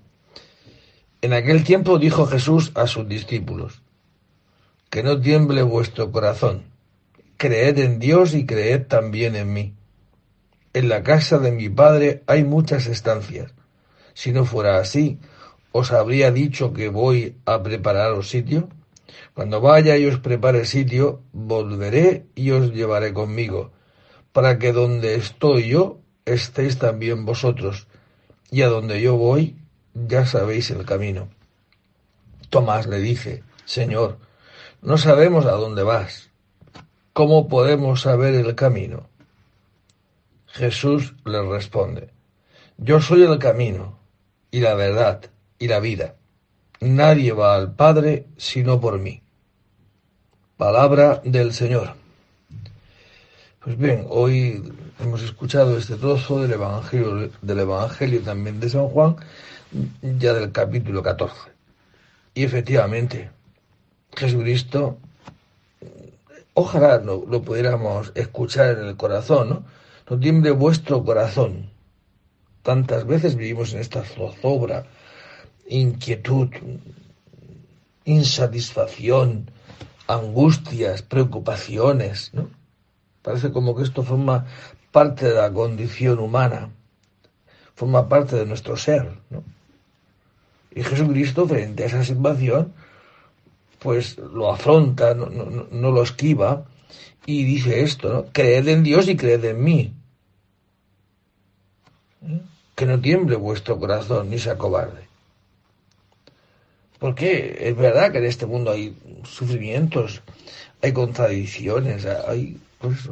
En 1.21 1.33
aquel 1.33 1.63
tiempo 1.63 1.97
dijo 1.97 2.25
Jesús 2.25 2.71
a 2.75 2.87
sus 2.87 3.07
discípulos, 3.07 3.81
que 4.89 5.03
no 5.03 5.19
tiemble 5.19 5.63
vuestro 5.63 6.11
corazón, 6.11 6.63
creed 7.37 7.77
en 7.79 7.99
Dios 7.99 8.33
y 8.33 8.45
creed 8.45 8.87
también 8.87 9.35
en 9.35 9.53
mí. 9.53 9.75
En 10.73 10.89
la 10.89 11.03
casa 11.03 11.39
de 11.39 11.51
mi 11.51 11.69
Padre 11.69 12.23
hay 12.27 12.43
muchas 12.43 12.85
estancias. 12.87 13.53
Si 14.13 14.31
no 14.31 14.45
fuera 14.45 14.79
así, 14.79 15.19
¿os 15.71 15.91
habría 15.91 16.31
dicho 16.31 16.73
que 16.73 16.89
voy 16.89 17.37
a 17.45 17.61
prepararos 17.61 18.29
sitio? 18.29 18.69
Cuando 19.33 19.61
vaya 19.61 19.97
y 19.97 20.05
os 20.05 20.19
prepare 20.19 20.65
sitio, 20.65 21.21
volveré 21.31 22.25
y 22.35 22.51
os 22.51 22.73
llevaré 22.73 23.13
conmigo, 23.13 23.71
para 24.31 24.59
que 24.59 24.73
donde 24.73 25.15
estoy 25.15 25.69
yo, 25.69 25.99
estéis 26.25 26.77
también 26.77 27.25
vosotros, 27.25 27.87
y 28.51 28.63
a 28.63 28.67
donde 28.67 29.01
yo 29.01 29.15
voy, 29.15 29.57
ya 29.93 30.25
sabéis 30.25 30.71
el 30.71 30.85
camino. 30.85 31.29
Tomás 32.49 32.87
le 32.87 32.99
dice, 32.99 33.43
Señor, 33.65 34.17
no 34.81 34.97
sabemos 34.97 35.45
a 35.45 35.51
dónde 35.51 35.83
vas. 35.83 36.29
¿Cómo 37.13 37.47
podemos 37.47 38.01
saber 38.01 38.33
el 38.35 38.55
camino? 38.55 39.09
Jesús 40.47 41.15
le 41.25 41.41
responde, 41.41 42.09
Yo 42.77 43.01
soy 43.01 43.23
el 43.23 43.37
camino, 43.39 43.99
y 44.51 44.61
la 44.61 44.73
verdad, 44.73 45.29
y 45.59 45.67
la 45.67 45.79
vida. 45.79 46.15
Nadie 46.79 47.33
va 47.33 47.55
al 47.55 47.75
Padre 47.75 48.25
sino 48.37 48.79
por 48.79 48.97
mí. 48.99 49.21
Palabra 50.57 51.21
del 51.23 51.53
Señor. 51.53 51.93
Pues 53.61 53.77
bien, 53.77 54.05
hoy 54.09 54.73
hemos 54.99 55.21
escuchado 55.21 55.77
este 55.77 55.95
trozo 55.95 56.41
del 56.41 56.53
Evangelio, 56.53 57.29
del 57.41 57.59
Evangelio 57.59 58.21
también 58.21 58.59
de 58.59 58.69
San 58.69 58.87
Juan, 58.87 59.17
ya 60.01 60.33
del 60.33 60.51
capítulo 60.51 61.03
14. 61.03 61.35
Y 62.33 62.43
efectivamente, 62.43 63.29
Jesucristo, 64.15 64.97
ojalá 66.53 66.99
lo, 66.99 67.25
lo 67.25 67.41
pudiéramos 67.41 68.11
escuchar 68.15 68.79
en 68.79 68.87
el 68.87 68.95
corazón, 68.95 69.49
¿no? 69.49 69.63
No 70.09 70.19
tiemble 70.19 70.51
vuestro 70.51 71.03
corazón. 71.03 71.69
tantas 72.63 73.05
veces 73.05 73.35
vivimos 73.35 73.73
en 73.73 73.79
esta 73.79 74.03
zozobra, 74.03 74.85
inquietud, 75.69 76.49
insatisfacción, 78.05 79.49
angustias, 80.07 81.01
preocupaciones, 81.03 82.31
¿no? 82.33 82.49
Parece 83.21 83.51
como 83.51 83.75
que 83.75 83.83
esto 83.83 84.03
forma 84.03 84.45
parte 84.91 85.27
de 85.27 85.35
la 85.35 85.51
condición 85.51 86.19
humana, 86.19 86.69
forma 87.75 88.09
parte 88.09 88.35
de 88.35 88.45
nuestro 88.45 88.75
ser, 88.75 89.09
¿no? 89.29 89.43
Y 90.73 90.83
Jesucristo, 90.83 91.47
frente 91.47 91.83
a 91.83 91.87
esa 91.87 92.03
situación, 92.03 92.73
pues 93.79 94.17
lo 94.17 94.51
afronta, 94.51 95.13
no, 95.13 95.27
no 95.27 95.91
lo 95.91 96.03
esquiva, 96.03 96.65
y 97.25 97.43
dice 97.43 97.81
esto, 97.83 98.11
¿no? 98.11 98.25
Creed 98.31 98.67
en 98.67 98.83
Dios 98.83 99.07
y 99.07 99.15
creed 99.15 99.45
en 99.45 99.63
mí. 99.63 99.93
¿Eh? 102.23 102.41
Que 102.75 102.85
no 102.85 102.99
tiemble 102.99 103.35
vuestro 103.35 103.79
corazón 103.79 104.29
ni 104.29 104.39
se 104.39 104.49
acobarde. 104.49 105.08
Porque 106.99 107.57
es 107.59 107.75
verdad 107.75 108.11
que 108.11 108.17
en 108.17 108.25
este 108.25 108.45
mundo 108.45 108.71
hay 108.71 108.95
sufrimientos, 109.23 110.21
hay 110.81 110.91
contradicciones, 110.91 112.05
hay 112.05 112.59
pues 112.79 113.09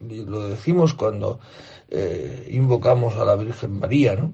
lo 0.00 0.48
decimos 0.48 0.94
cuando 0.94 1.40
eh, 1.88 2.48
invocamos 2.50 3.16
a 3.16 3.24
la 3.24 3.36
Virgen 3.36 3.78
María, 3.78 4.16
¿no? 4.16 4.32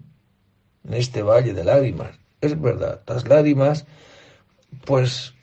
En 0.87 0.95
este 0.95 1.23
valle 1.23 1.53
de 1.53 1.65
lágrimas. 1.65 2.19
Es 2.41 2.61
verdad, 2.61 3.01
las 3.07 3.27
lágrimas, 3.27 3.87
pues 4.85 5.35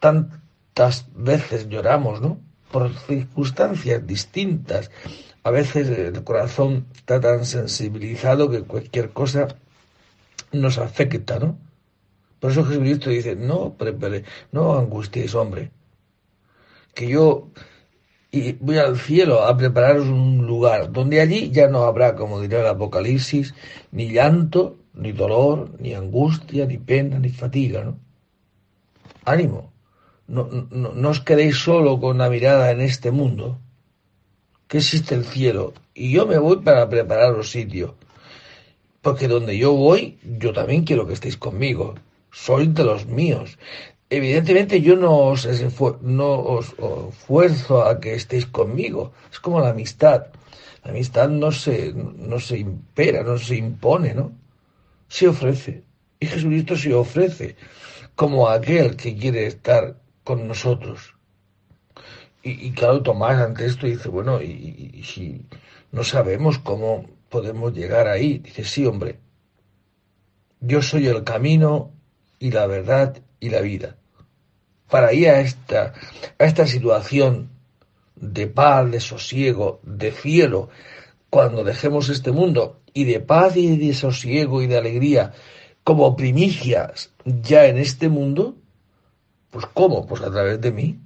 tantas 0.00 1.06
veces 1.14 1.68
lloramos, 1.68 2.20
¿no? 2.20 2.40
Por 2.72 2.92
circunstancias 2.98 4.06
distintas. 4.06 4.90
A 5.42 5.50
veces 5.50 5.88
el 5.90 6.24
corazón 6.24 6.86
está 6.94 7.20
tan 7.20 7.44
sensibilizado 7.44 8.50
que 8.50 8.62
cualquier 8.62 9.10
cosa 9.10 9.48
nos 10.52 10.78
afecta, 10.78 11.38
¿no? 11.38 11.58
Por 12.44 12.50
eso 12.50 12.62
Jesucristo 12.62 13.08
dice, 13.08 13.34
no, 13.36 13.72
prepare, 13.72 14.22
no 14.52 14.76
angustiéis, 14.76 15.34
hombre, 15.34 15.70
que 16.94 17.08
yo 17.08 17.48
voy 18.60 18.76
al 18.76 18.98
cielo 18.98 19.44
a 19.44 19.56
prepararos 19.56 20.08
un 20.08 20.46
lugar 20.46 20.92
donde 20.92 21.22
allí 21.22 21.50
ya 21.50 21.68
no 21.68 21.84
habrá, 21.84 22.14
como 22.14 22.42
diría 22.42 22.60
el 22.60 22.66
Apocalipsis, 22.66 23.54
ni 23.92 24.10
llanto, 24.10 24.76
ni 24.92 25.12
dolor, 25.12 25.70
ni 25.80 25.94
angustia, 25.94 26.66
ni 26.66 26.76
pena, 26.76 27.18
ni 27.18 27.30
fatiga, 27.30 27.82
¿no? 27.82 27.98
Ánimo, 29.24 29.72
no, 30.26 30.46
no, 30.70 30.92
no 30.92 31.08
os 31.08 31.20
quedéis 31.20 31.56
solo 31.56 31.98
con 31.98 32.18
la 32.18 32.28
mirada 32.28 32.70
en 32.72 32.82
este 32.82 33.10
mundo, 33.10 33.58
que 34.68 34.76
existe 34.76 35.14
el 35.14 35.24
cielo, 35.24 35.72
y 35.94 36.12
yo 36.12 36.26
me 36.26 36.36
voy 36.36 36.58
para 36.58 36.90
prepararos 36.90 37.50
sitio, 37.50 37.94
porque 39.00 39.28
donde 39.28 39.56
yo 39.56 39.72
voy, 39.72 40.18
yo 40.22 40.52
también 40.52 40.84
quiero 40.84 41.06
que 41.06 41.14
estéis 41.14 41.38
conmigo 41.38 41.94
sois 42.34 42.74
de 42.74 42.84
los 42.84 43.06
míos. 43.06 43.58
Evidentemente 44.10 44.80
yo 44.80 44.96
no 44.96 45.16
os, 45.32 45.46
no 46.02 46.30
os, 46.56 46.74
esfuerzo 47.08 47.84
a 47.84 48.00
que 48.00 48.14
estéis 48.14 48.46
conmigo. 48.46 49.12
Es 49.32 49.38
como 49.38 49.60
la 49.60 49.70
amistad. 49.70 50.26
La 50.82 50.90
amistad 50.90 51.28
no 51.28 51.52
se, 51.52 51.94
no 51.94 52.38
se 52.40 52.58
impera, 52.58 53.22
no 53.22 53.38
se 53.38 53.56
impone, 53.56 54.14
¿no? 54.14 54.32
Se 55.08 55.28
ofrece. 55.28 55.84
Y 56.18 56.26
Jesucristo 56.26 56.76
se 56.76 56.92
ofrece 56.92 57.56
como 58.16 58.48
aquel 58.48 58.96
que 58.96 59.16
quiere 59.16 59.46
estar 59.46 59.96
con 60.24 60.46
nosotros. 60.46 61.14
Y, 62.42 62.72
claro, 62.72 63.02
Tomás 63.02 63.40
ante 63.40 63.64
esto 63.64 63.86
dice, 63.86 64.10
bueno, 64.10 64.42
y 64.42 65.02
si 65.02 65.46
no 65.92 66.04
sabemos 66.04 66.58
cómo 66.58 67.06
podemos 67.30 67.72
llegar 67.72 68.06
ahí, 68.06 68.36
dice, 68.38 68.64
sí, 68.64 68.84
hombre, 68.84 69.18
yo 70.60 70.82
soy 70.82 71.06
el 71.06 71.24
camino, 71.24 71.93
y 72.44 72.50
la 72.50 72.66
verdad 72.66 73.22
y 73.40 73.48
la 73.48 73.62
vida. 73.62 73.96
Para 74.90 75.14
ir 75.14 75.30
a 75.30 75.40
esta, 75.40 75.94
a 76.38 76.44
esta 76.44 76.66
situación 76.66 77.48
de 78.16 78.46
paz, 78.48 78.90
de 78.90 79.00
sosiego, 79.00 79.80
de 79.82 80.12
cielo, 80.12 80.68
cuando 81.30 81.64
dejemos 81.64 82.10
este 82.10 82.32
mundo, 82.32 82.82
y 82.92 83.04
de 83.04 83.20
paz 83.20 83.56
y 83.56 83.78
de 83.78 83.94
sosiego 83.94 84.60
y 84.60 84.66
de 84.66 84.76
alegría 84.76 85.32
como 85.84 86.16
primicias 86.16 87.12
ya 87.24 87.64
en 87.64 87.78
este 87.78 88.10
mundo, 88.10 88.56
pues 89.50 89.64
¿cómo? 89.72 90.06
Pues 90.06 90.20
a 90.20 90.30
través 90.30 90.60
de 90.60 90.70
mí, 90.70 90.98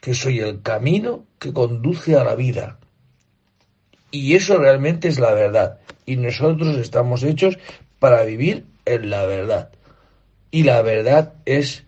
que 0.00 0.14
soy 0.14 0.38
el 0.38 0.62
camino 0.62 1.24
que 1.40 1.52
conduce 1.52 2.14
a 2.14 2.22
la 2.22 2.36
vida. 2.36 2.78
Y 4.12 4.36
eso 4.36 4.58
realmente 4.58 5.08
es 5.08 5.18
la 5.18 5.34
verdad. 5.34 5.80
Y 6.06 6.14
nosotros 6.14 6.76
estamos 6.76 7.24
hechos 7.24 7.58
para 7.98 8.22
vivir 8.22 8.64
en 8.84 9.10
la 9.10 9.26
verdad. 9.26 9.70
Y 10.50 10.62
la 10.62 10.82
verdad 10.82 11.34
es 11.44 11.84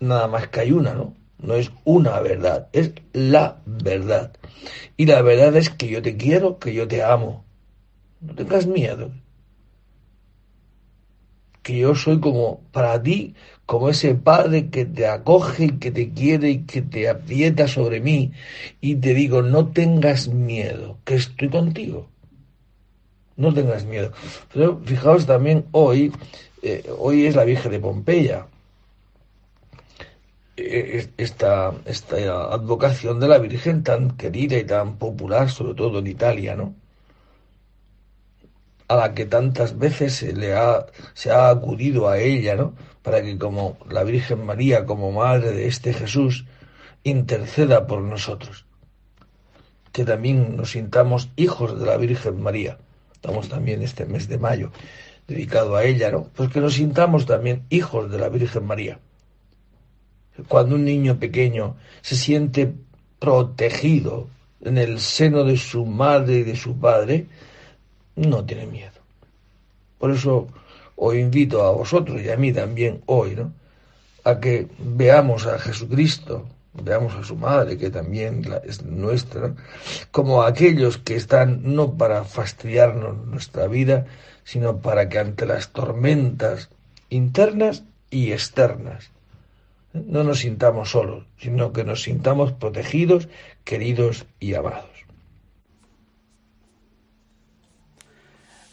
nada 0.00 0.26
más 0.26 0.48
que 0.48 0.60
hay 0.60 0.72
una, 0.72 0.94
¿no? 0.94 1.14
No 1.38 1.54
es 1.54 1.70
una 1.84 2.20
verdad, 2.20 2.68
es 2.72 2.92
la 3.12 3.60
verdad. 3.64 4.32
Y 4.96 5.06
la 5.06 5.22
verdad 5.22 5.56
es 5.56 5.70
que 5.70 5.88
yo 5.88 6.02
te 6.02 6.16
quiero, 6.16 6.58
que 6.58 6.74
yo 6.74 6.86
te 6.86 7.02
amo. 7.02 7.44
No 8.20 8.34
tengas 8.34 8.66
miedo. 8.66 9.10
Que 11.62 11.78
yo 11.78 11.94
soy 11.94 12.20
como 12.20 12.60
para 12.72 13.02
ti, 13.02 13.34
como 13.64 13.88
ese 13.88 14.14
padre 14.14 14.68
que 14.68 14.84
te 14.84 15.06
acoge 15.06 15.66
y 15.66 15.78
que 15.78 15.90
te 15.90 16.10
quiere 16.10 16.50
y 16.50 16.58
que 16.64 16.82
te 16.82 17.08
aprieta 17.08 17.68
sobre 17.68 18.00
mí. 18.00 18.32
Y 18.80 18.96
te 18.96 19.14
digo, 19.14 19.42
no 19.42 19.68
tengas 19.68 20.28
miedo, 20.28 20.98
que 21.04 21.14
estoy 21.14 21.48
contigo. 21.48 22.08
No 23.36 23.54
tengas 23.54 23.86
miedo. 23.86 24.12
Pero 24.52 24.80
fijaos 24.84 25.24
también 25.24 25.64
hoy 25.72 26.12
eh, 26.62 26.90
hoy 26.98 27.26
es 27.26 27.36
la 27.36 27.44
Virgen 27.44 27.72
de 27.72 27.80
Pompeya. 27.80 28.46
Eh, 30.56 31.08
esta, 31.16 31.72
esta 31.86 32.16
advocación 32.52 33.18
de 33.20 33.28
la 33.28 33.38
Virgen 33.38 33.82
tan 33.82 34.16
querida 34.16 34.58
y 34.58 34.64
tan 34.64 34.98
popular, 34.98 35.50
sobre 35.50 35.74
todo 35.74 36.00
en 36.00 36.06
Italia, 36.06 36.54
¿no? 36.54 36.74
A 38.88 38.96
la 38.96 39.14
que 39.14 39.24
tantas 39.24 39.78
veces 39.78 40.14
se 40.16 40.32
le 40.32 40.54
ha, 40.54 40.86
se 41.14 41.30
ha 41.30 41.48
acudido 41.48 42.08
a 42.08 42.18
ella, 42.18 42.56
¿no? 42.56 42.74
Para 43.02 43.22
que 43.22 43.38
como 43.38 43.78
la 43.88 44.04
Virgen 44.04 44.44
María, 44.44 44.84
como 44.84 45.12
madre 45.12 45.52
de 45.52 45.66
este 45.66 45.94
Jesús, 45.94 46.44
interceda 47.04 47.86
por 47.86 48.02
nosotros. 48.02 48.66
Que 49.92 50.04
también 50.04 50.56
nos 50.56 50.72
sintamos 50.72 51.30
hijos 51.36 51.78
de 51.78 51.86
la 51.86 51.96
Virgen 51.96 52.42
María. 52.42 52.78
Estamos 53.14 53.48
también 53.48 53.82
este 53.82 54.04
mes 54.06 54.28
de 54.28 54.38
mayo 54.38 54.70
dedicado 55.30 55.76
a 55.76 55.84
ella, 55.84 56.10
¿no? 56.10 56.24
Pues 56.34 56.50
que 56.50 56.60
nos 56.60 56.74
sintamos 56.74 57.24
también 57.24 57.62
hijos 57.70 58.10
de 58.10 58.18
la 58.18 58.28
Virgen 58.28 58.66
María. 58.66 58.98
Cuando 60.48 60.74
un 60.74 60.84
niño 60.84 61.18
pequeño 61.18 61.76
se 62.02 62.16
siente 62.16 62.72
protegido 63.20 64.28
en 64.60 64.76
el 64.76 64.98
seno 64.98 65.44
de 65.44 65.56
su 65.56 65.86
madre 65.86 66.38
y 66.38 66.42
de 66.42 66.56
su 66.56 66.78
padre, 66.78 67.26
no 68.16 68.44
tiene 68.44 68.66
miedo. 68.66 68.98
Por 69.98 70.10
eso 70.10 70.48
os 70.96 71.14
invito 71.14 71.62
a 71.62 71.70
vosotros 71.70 72.20
y 72.22 72.28
a 72.28 72.36
mí 72.36 72.52
también 72.52 73.02
hoy, 73.06 73.36
¿no? 73.36 73.52
A 74.24 74.40
que 74.40 74.66
veamos 74.78 75.46
a 75.46 75.58
Jesucristo, 75.58 76.46
veamos 76.72 77.14
a 77.14 77.22
su 77.22 77.36
madre, 77.36 77.78
que 77.78 77.90
también 77.90 78.44
es 78.64 78.82
nuestra, 78.82 79.54
como 80.10 80.42
aquellos 80.42 80.98
que 80.98 81.14
están 81.16 81.60
no 81.62 81.96
para 81.96 82.24
fastidiarnos 82.24 83.26
nuestra 83.26 83.66
vida, 83.66 84.06
sino 84.44 84.78
para 84.78 85.08
que 85.08 85.18
ante 85.18 85.46
las 85.46 85.70
tormentas 85.70 86.70
internas 87.08 87.84
y 88.10 88.32
externas 88.32 89.10
no 89.92 90.22
nos 90.22 90.40
sintamos 90.40 90.90
solos, 90.90 91.24
sino 91.38 91.72
que 91.72 91.84
nos 91.84 92.02
sintamos 92.02 92.52
protegidos, 92.52 93.28
queridos 93.64 94.26
y 94.38 94.54
amados. 94.54 94.88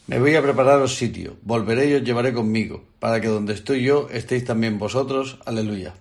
Me 0.06 0.20
voy 0.20 0.36
a 0.36 0.42
prepararos 0.42 0.96
sitio, 0.96 1.36
volveré 1.42 1.90
y 1.90 1.96
os 1.96 2.04
llevaré 2.04 2.32
conmigo, 2.34 2.86
para 3.00 3.20
que 3.20 3.28
donde 3.28 3.54
estoy 3.54 3.84
yo 3.84 4.08
estéis 4.12 4.46
también 4.46 4.80
vosotros. 4.80 5.40
Aleluya. 5.46 5.96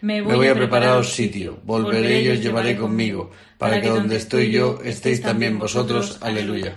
Me 0.00 0.22
voy, 0.22 0.48
a 0.48 0.54
prepararos 0.54 1.12
sitio, 1.12 1.58
volveré 1.64 2.22
y 2.22 2.28
os 2.30 2.40
llevaré 2.40 2.76
conmigo, 2.76 3.30
para 3.58 3.80
que 3.80 3.88
donde 3.88 4.16
estoy 4.16 4.50
yo 4.50 4.80
estéis 4.84 5.20
también 5.20 5.58
vosotros. 5.58 6.18
Aleluya. 6.20 6.76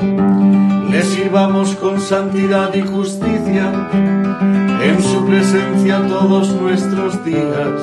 le 1.01 1.07
sirvamos 1.07 1.75
con 1.77 1.99
santidad 1.99 2.71
y 2.75 2.81
justicia 2.81 3.89
en 4.83 5.01
su 5.01 5.25
presencia 5.25 5.99
todos 6.07 6.53
nuestros 6.61 7.25
días. 7.25 7.81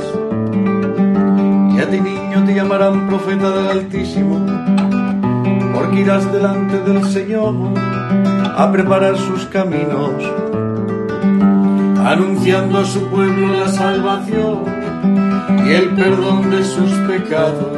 Y 1.74 1.80
a 1.80 1.90
ti 1.90 2.00
niño 2.00 2.44
te 2.46 2.54
llamarán 2.54 3.08
profeta 3.08 3.50
del 3.50 3.70
Altísimo, 3.70 4.46
porque 5.74 6.02
irás 6.02 6.32
delante 6.32 6.78
del 6.78 7.04
Señor 7.06 7.54
a 8.56 8.70
preparar 8.70 9.18
sus 9.18 9.46
caminos, 9.46 10.12
anunciando 12.06 12.78
a 12.78 12.84
su 12.84 13.04
pueblo 13.08 13.48
la 13.48 13.68
salvación 13.68 14.62
y 15.66 15.72
el 15.72 15.88
perdón 15.96 16.52
de 16.52 16.62
sus 16.62 16.92
pecados. 17.08 17.77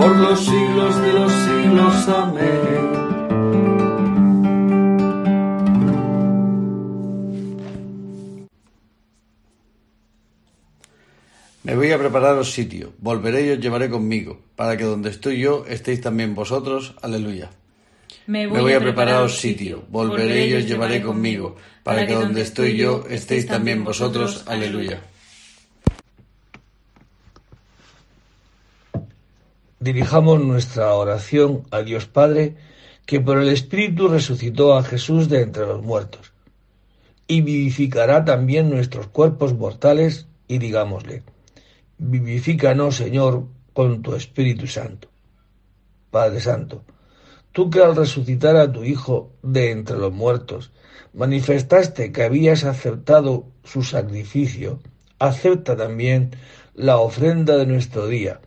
por 0.00 0.16
los 0.16 0.40
siglos 0.40 1.02
de 1.02 1.12
los 1.12 1.32
siglos. 1.32 2.08
Amén. 2.08 2.90
Me 11.62 11.76
voy 11.76 11.92
a 11.92 11.98
prepararos 11.98 12.50
sitio, 12.50 12.94
volveré 12.98 13.46
y 13.46 13.50
os 13.50 13.60
llevaré 13.60 13.90
conmigo, 13.90 14.40
para 14.56 14.78
que 14.78 14.84
donde 14.84 15.10
estoy 15.10 15.38
yo 15.38 15.66
estéis 15.68 16.00
también 16.00 16.34
vosotros. 16.34 16.94
Aleluya. 17.02 17.50
Me 18.26 18.46
voy, 18.46 18.72
a 18.72 18.80
prepararos 18.80 19.38
sitio, 19.38 19.84
volveré 19.90 20.46
y 20.46 20.54
os 20.54 20.66
llevaré 20.66 21.02
conmigo, 21.02 21.56
para 21.82 22.06
que 22.06 22.14
donde 22.14 22.40
estoy 22.40 22.76
yo 22.76 23.04
estéis 23.10 23.46
también 23.46 23.84
vosotros. 23.84 24.44
Aleluya. 24.46 25.00
Dirijamos 29.82 30.44
nuestra 30.44 30.92
oración 30.92 31.62
a 31.70 31.80
Dios 31.80 32.04
Padre, 32.04 32.54
que 33.06 33.18
por 33.18 33.38
el 33.38 33.48
Espíritu 33.48 34.08
resucitó 34.08 34.76
a 34.76 34.82
Jesús 34.82 35.30
de 35.30 35.40
entre 35.40 35.64
los 35.64 35.82
muertos, 35.82 36.34
y 37.26 37.40
vivificará 37.40 38.26
también 38.26 38.68
nuestros 38.68 39.06
cuerpos 39.06 39.54
mortales, 39.54 40.26
y 40.48 40.58
digámosle, 40.58 41.22
vivifícanos, 41.96 42.96
Señor, 42.96 43.46
con 43.72 44.02
tu 44.02 44.14
Espíritu 44.14 44.66
Santo. 44.66 45.08
Padre 46.10 46.40
Santo, 46.40 46.84
Tú 47.52 47.70
que 47.70 47.82
al 47.82 47.96
resucitar 47.96 48.56
a 48.56 48.70
tu 48.70 48.84
Hijo 48.84 49.32
de 49.42 49.70
entre 49.70 49.96
los 49.96 50.12
muertos 50.12 50.72
manifestaste 51.14 52.12
que 52.12 52.22
habías 52.22 52.64
aceptado 52.64 53.46
su 53.64 53.82
sacrificio, 53.82 54.78
acepta 55.18 55.74
también 55.74 56.32
la 56.74 56.98
ofrenda 56.98 57.56
de 57.56 57.64
nuestro 57.64 58.06
día 58.06 58.40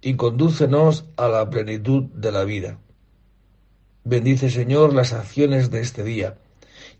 y 0.00 0.14
condúcenos 0.14 1.04
a 1.16 1.28
la 1.28 1.48
plenitud 1.50 2.04
de 2.14 2.32
la 2.32 2.44
vida. 2.44 2.78
Bendice, 4.04 4.50
Señor, 4.50 4.94
las 4.94 5.12
acciones 5.12 5.70
de 5.70 5.80
este 5.80 6.04
día 6.04 6.36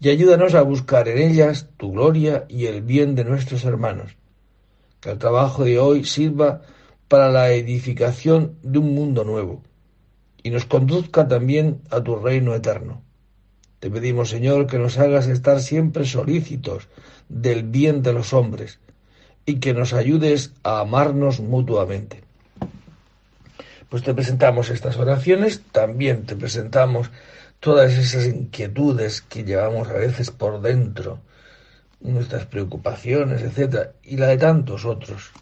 y 0.01 0.09
ayúdanos 0.09 0.55
a 0.55 0.63
buscar 0.63 1.09
en 1.09 1.19
ellas 1.19 1.69
tu 1.77 1.93
gloria 1.93 2.45
y 2.49 2.67
el 2.67 2.83
bien 2.83 3.15
de 3.15 3.25
nuestros 3.25 3.65
hermanos. 3.65 4.17
Que 5.01 5.11
el 5.11 5.19
trabajo 5.19 5.65
de 5.65 5.79
hoy 5.79 6.05
sirva 6.05 6.63
para 7.09 7.31
la 7.31 7.51
edificación 7.53 8.57
de 8.63 8.79
un 8.79 8.95
mundo 8.95 9.25
nuevo 9.25 9.63
y 10.43 10.51
nos 10.51 10.65
conduzca 10.65 11.29
también 11.29 11.81
a 11.91 12.03
tu 12.03 12.17
reino 12.17 12.55
eterno. 12.55 13.03
Te 13.79 13.91
pedimos, 13.91 14.29
Señor, 14.29 14.67
que 14.67 14.79
nos 14.79 14.99
hagas 14.99 15.27
estar 15.27 15.61
siempre 15.61 16.05
solícitos 16.05 16.89
del 17.29 17.63
bien 17.63 18.03
de 18.03 18.13
los 18.13 18.33
hombres 18.33 18.79
y 19.47 19.57
que 19.57 19.73
nos 19.73 19.93
ayudes 19.93 20.53
a 20.63 20.81
amarnos 20.81 21.41
mutuamente. 21.41 22.23
Pues 23.91 24.05
te 24.05 24.15
presentamos 24.15 24.71
estas 24.71 24.97
oraciones, 24.99 25.63
también 25.73 26.25
te 26.25 26.37
presentamos 26.37 27.11
todas 27.59 27.93
esas 27.93 28.25
inquietudes 28.25 29.21
que 29.21 29.43
llevamos 29.43 29.89
a 29.89 29.95
veces 29.95 30.31
por 30.31 30.63
dentro, 30.63 31.19
nuestras 32.01 32.47
preocupaciones, 32.47 33.43
etcétera, 33.43 33.93
y 34.05 34.17
la 34.17 34.29
de 34.29 34.39
tantos 34.39 34.85
otros 34.85 35.33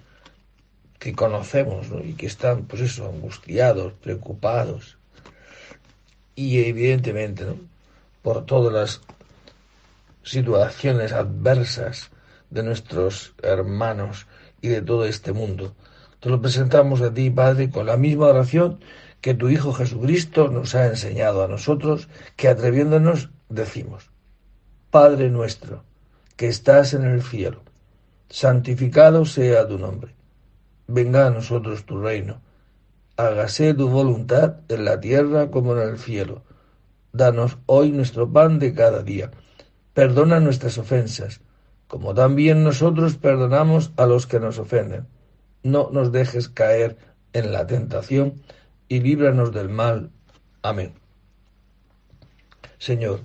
que 0.98 1.14
conocemos 1.14 1.88
y 2.02 2.14
que 2.14 2.26
están, 2.26 2.64
pues 2.64 2.82
eso, 2.82 3.06
angustiados, 3.06 3.92
preocupados. 3.92 4.96
Y 6.34 6.64
evidentemente, 6.64 7.44
por 8.22 8.46
todas 8.46 8.72
las 8.72 9.00
situaciones 10.22 11.12
adversas 11.12 12.10
de 12.48 12.62
nuestros 12.62 13.34
hermanos 13.42 14.26
y 14.62 14.68
de 14.68 14.80
todo 14.80 15.04
este 15.04 15.32
mundo. 15.32 15.74
Te 16.20 16.28
lo 16.30 16.40
presentamos 16.40 17.00
a 17.00 17.12
ti, 17.12 17.30
Padre, 17.30 17.70
con 17.70 17.86
la 17.86 17.96
misma 17.96 18.26
oración 18.26 18.80
que 19.20 19.34
tu 19.34 19.48
Hijo 19.48 19.72
Jesucristo 19.72 20.48
nos 20.48 20.74
ha 20.74 20.86
enseñado 20.86 21.42
a 21.42 21.48
nosotros, 21.48 22.08
que 22.36 22.48
atreviéndonos 22.48 23.30
decimos, 23.48 24.10
Padre 24.90 25.30
nuestro, 25.30 25.84
que 26.36 26.48
estás 26.48 26.94
en 26.94 27.04
el 27.04 27.22
cielo, 27.22 27.62
santificado 28.28 29.24
sea 29.24 29.66
tu 29.66 29.78
nombre 29.78 30.18
venga 30.88 31.26
a 31.26 31.30
nosotros 31.30 31.84
tu 31.84 32.00
reino. 32.00 32.40
Hágase 33.16 33.74
tu 33.74 33.88
voluntad 33.88 34.60
en 34.68 34.84
la 34.84 34.98
tierra 34.98 35.50
como 35.50 35.76
en 35.76 35.88
el 35.88 35.98
cielo. 35.98 36.42
Danos 37.12 37.58
hoy 37.66 37.92
nuestro 37.92 38.32
pan 38.32 38.58
de 38.58 38.74
cada 38.74 39.02
día. 39.02 39.30
Perdona 39.94 40.40
nuestras 40.40 40.78
ofensas, 40.78 41.40
como 41.86 42.14
también 42.14 42.64
nosotros 42.64 43.16
perdonamos 43.16 43.92
a 43.96 44.06
los 44.06 44.26
que 44.26 44.40
nos 44.40 44.58
ofenden. 44.58 45.06
No 45.62 45.90
nos 45.92 46.12
dejes 46.12 46.48
caer 46.48 46.96
en 47.32 47.52
la 47.52 47.66
tentación 47.66 48.42
y 48.88 49.00
líbranos 49.00 49.52
del 49.52 49.68
mal. 49.68 50.10
Amén. 50.62 50.94
Señor, 52.78 53.20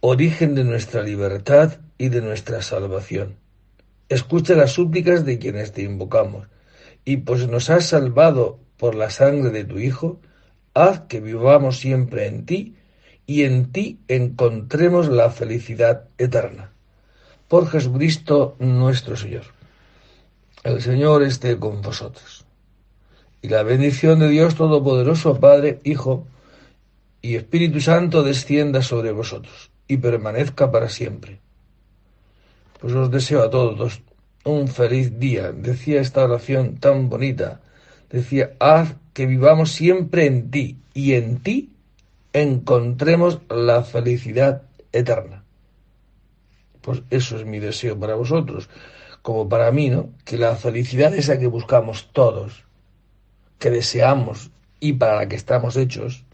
origen 0.00 0.54
de 0.54 0.64
nuestra 0.64 1.02
libertad 1.02 1.78
y 1.98 2.08
de 2.08 2.22
nuestra 2.22 2.62
salvación 2.62 3.40
Escucha 4.10 4.56
las 4.56 4.72
súplicas 4.72 5.24
de 5.24 5.38
quienes 5.38 5.70
te 5.70 5.82
invocamos, 5.82 6.48
y 7.04 7.18
pues 7.18 7.46
nos 7.46 7.70
has 7.70 7.86
salvado 7.86 8.58
por 8.76 8.96
la 8.96 9.08
sangre 9.08 9.50
de 9.50 9.62
tu 9.62 9.78
Hijo, 9.78 10.20
haz 10.74 11.02
que 11.02 11.20
vivamos 11.20 11.78
siempre 11.78 12.26
en 12.26 12.44
ti 12.44 12.74
y 13.24 13.44
en 13.44 13.70
ti 13.70 14.00
encontremos 14.08 15.08
la 15.08 15.30
felicidad 15.30 16.08
eterna. 16.18 16.72
Por 17.46 17.68
Jesucristo 17.68 18.56
nuestro 18.58 19.14
Señor. 19.14 19.44
El 20.62 20.82
Señor 20.82 21.22
esté 21.22 21.58
con 21.58 21.80
vosotros. 21.80 22.44
Y 23.40 23.48
la 23.48 23.62
bendición 23.62 24.18
de 24.18 24.28
Dios 24.28 24.54
Todopoderoso, 24.54 25.40
Padre, 25.40 25.80
Hijo 25.84 26.26
y 27.22 27.36
Espíritu 27.36 27.80
Santo 27.80 28.22
descienda 28.22 28.82
sobre 28.82 29.12
vosotros 29.12 29.70
y 29.88 29.96
permanezca 29.96 30.70
para 30.70 30.90
siempre. 30.90 31.40
Pues 32.78 32.92
os 32.92 33.10
deseo 33.10 33.42
a 33.42 33.50
todos 33.50 34.02
un 34.44 34.68
feliz 34.68 35.18
día. 35.18 35.52
Decía 35.52 36.00
esta 36.00 36.24
oración 36.24 36.76
tan 36.76 37.08
bonita. 37.08 37.60
Decía, 38.10 38.52
haz 38.58 38.96
que 39.14 39.24
vivamos 39.26 39.72
siempre 39.72 40.26
en 40.26 40.50
ti 40.50 40.76
y 40.92 41.14
en 41.14 41.38
ti 41.38 41.70
encontremos 42.32 43.40
la 43.48 43.82
felicidad 43.82 44.62
eterna. 44.92 45.42
Pues 46.82 47.02
eso 47.10 47.38
es 47.38 47.46
mi 47.46 47.58
deseo 47.58 47.98
para 47.98 48.14
vosotros, 48.14 48.68
como 49.22 49.48
para 49.48 49.70
mí, 49.70 49.90
¿no? 49.90 50.10
Que 50.24 50.38
la 50.38 50.56
felicidad 50.56 51.14
esa 51.14 51.38
que 51.38 51.46
buscamos 51.46 52.10
todos, 52.12 52.64
que 53.58 53.70
deseamos 53.70 54.50
y 54.80 54.94
para 54.94 55.16
la 55.16 55.28
que 55.28 55.36
estamos 55.36 55.76
hechos, 55.76 56.24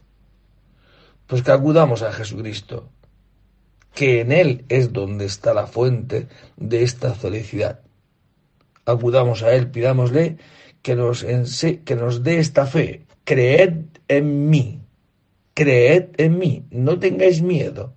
pues 1.26 1.42
que 1.42 1.50
acudamos 1.50 2.02
a 2.02 2.12
Jesucristo, 2.12 2.88
que 3.94 4.20
en 4.20 4.30
Él 4.30 4.64
es 4.68 4.92
donde 4.92 5.24
está 5.24 5.52
la 5.54 5.66
fuente 5.66 6.28
de 6.56 6.82
esta 6.82 7.14
felicidad. 7.14 7.80
Acudamos 8.84 9.42
a 9.42 9.52
Él, 9.52 9.70
pidámosle 9.70 10.36
que 10.82 10.94
nos, 10.94 11.24
que 11.24 11.96
nos 11.96 12.22
dé 12.22 12.38
esta 12.38 12.66
fe. 12.66 13.06
Creed 13.24 13.86
en 14.06 14.48
mí, 14.48 14.80
creed 15.54 16.10
en 16.18 16.38
mí, 16.38 16.64
no 16.70 16.98
tengáis 17.00 17.42
miedo. 17.42 17.92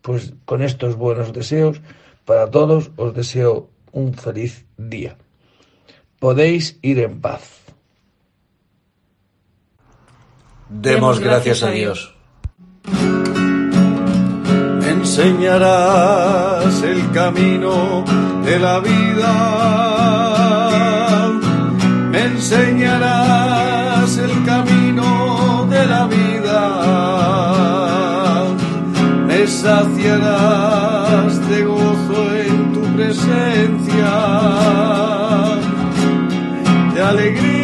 Pues 0.00 0.32
con 0.46 0.62
estos 0.62 0.96
buenos 0.96 1.34
deseos 1.34 1.82
para 2.28 2.50
todos 2.50 2.90
os 2.98 3.14
deseo 3.14 3.70
un 3.90 4.12
feliz 4.12 4.66
día. 4.76 5.16
Podéis 6.20 6.78
ir 6.82 6.98
en 7.00 7.22
paz. 7.22 7.44
Demos 10.68 11.20
gracias 11.20 11.62
a 11.62 11.70
Dios. 11.70 12.14
enseñarás 15.18 16.82
el 16.82 17.10
camino 17.12 18.04
de 18.44 18.58
la 18.58 18.80
vida. 18.80 19.32
Me 22.10 22.24
enseñarás 22.26 24.18
el 24.18 24.44
camino 24.44 25.66
de 25.70 25.86
la 25.86 26.06
vida. 26.06 26.60
Me 29.26 29.46
saciarás 29.46 31.32
de 31.48 31.64
gozo 31.64 31.87
de 36.94 37.02
alegría. 37.02 37.57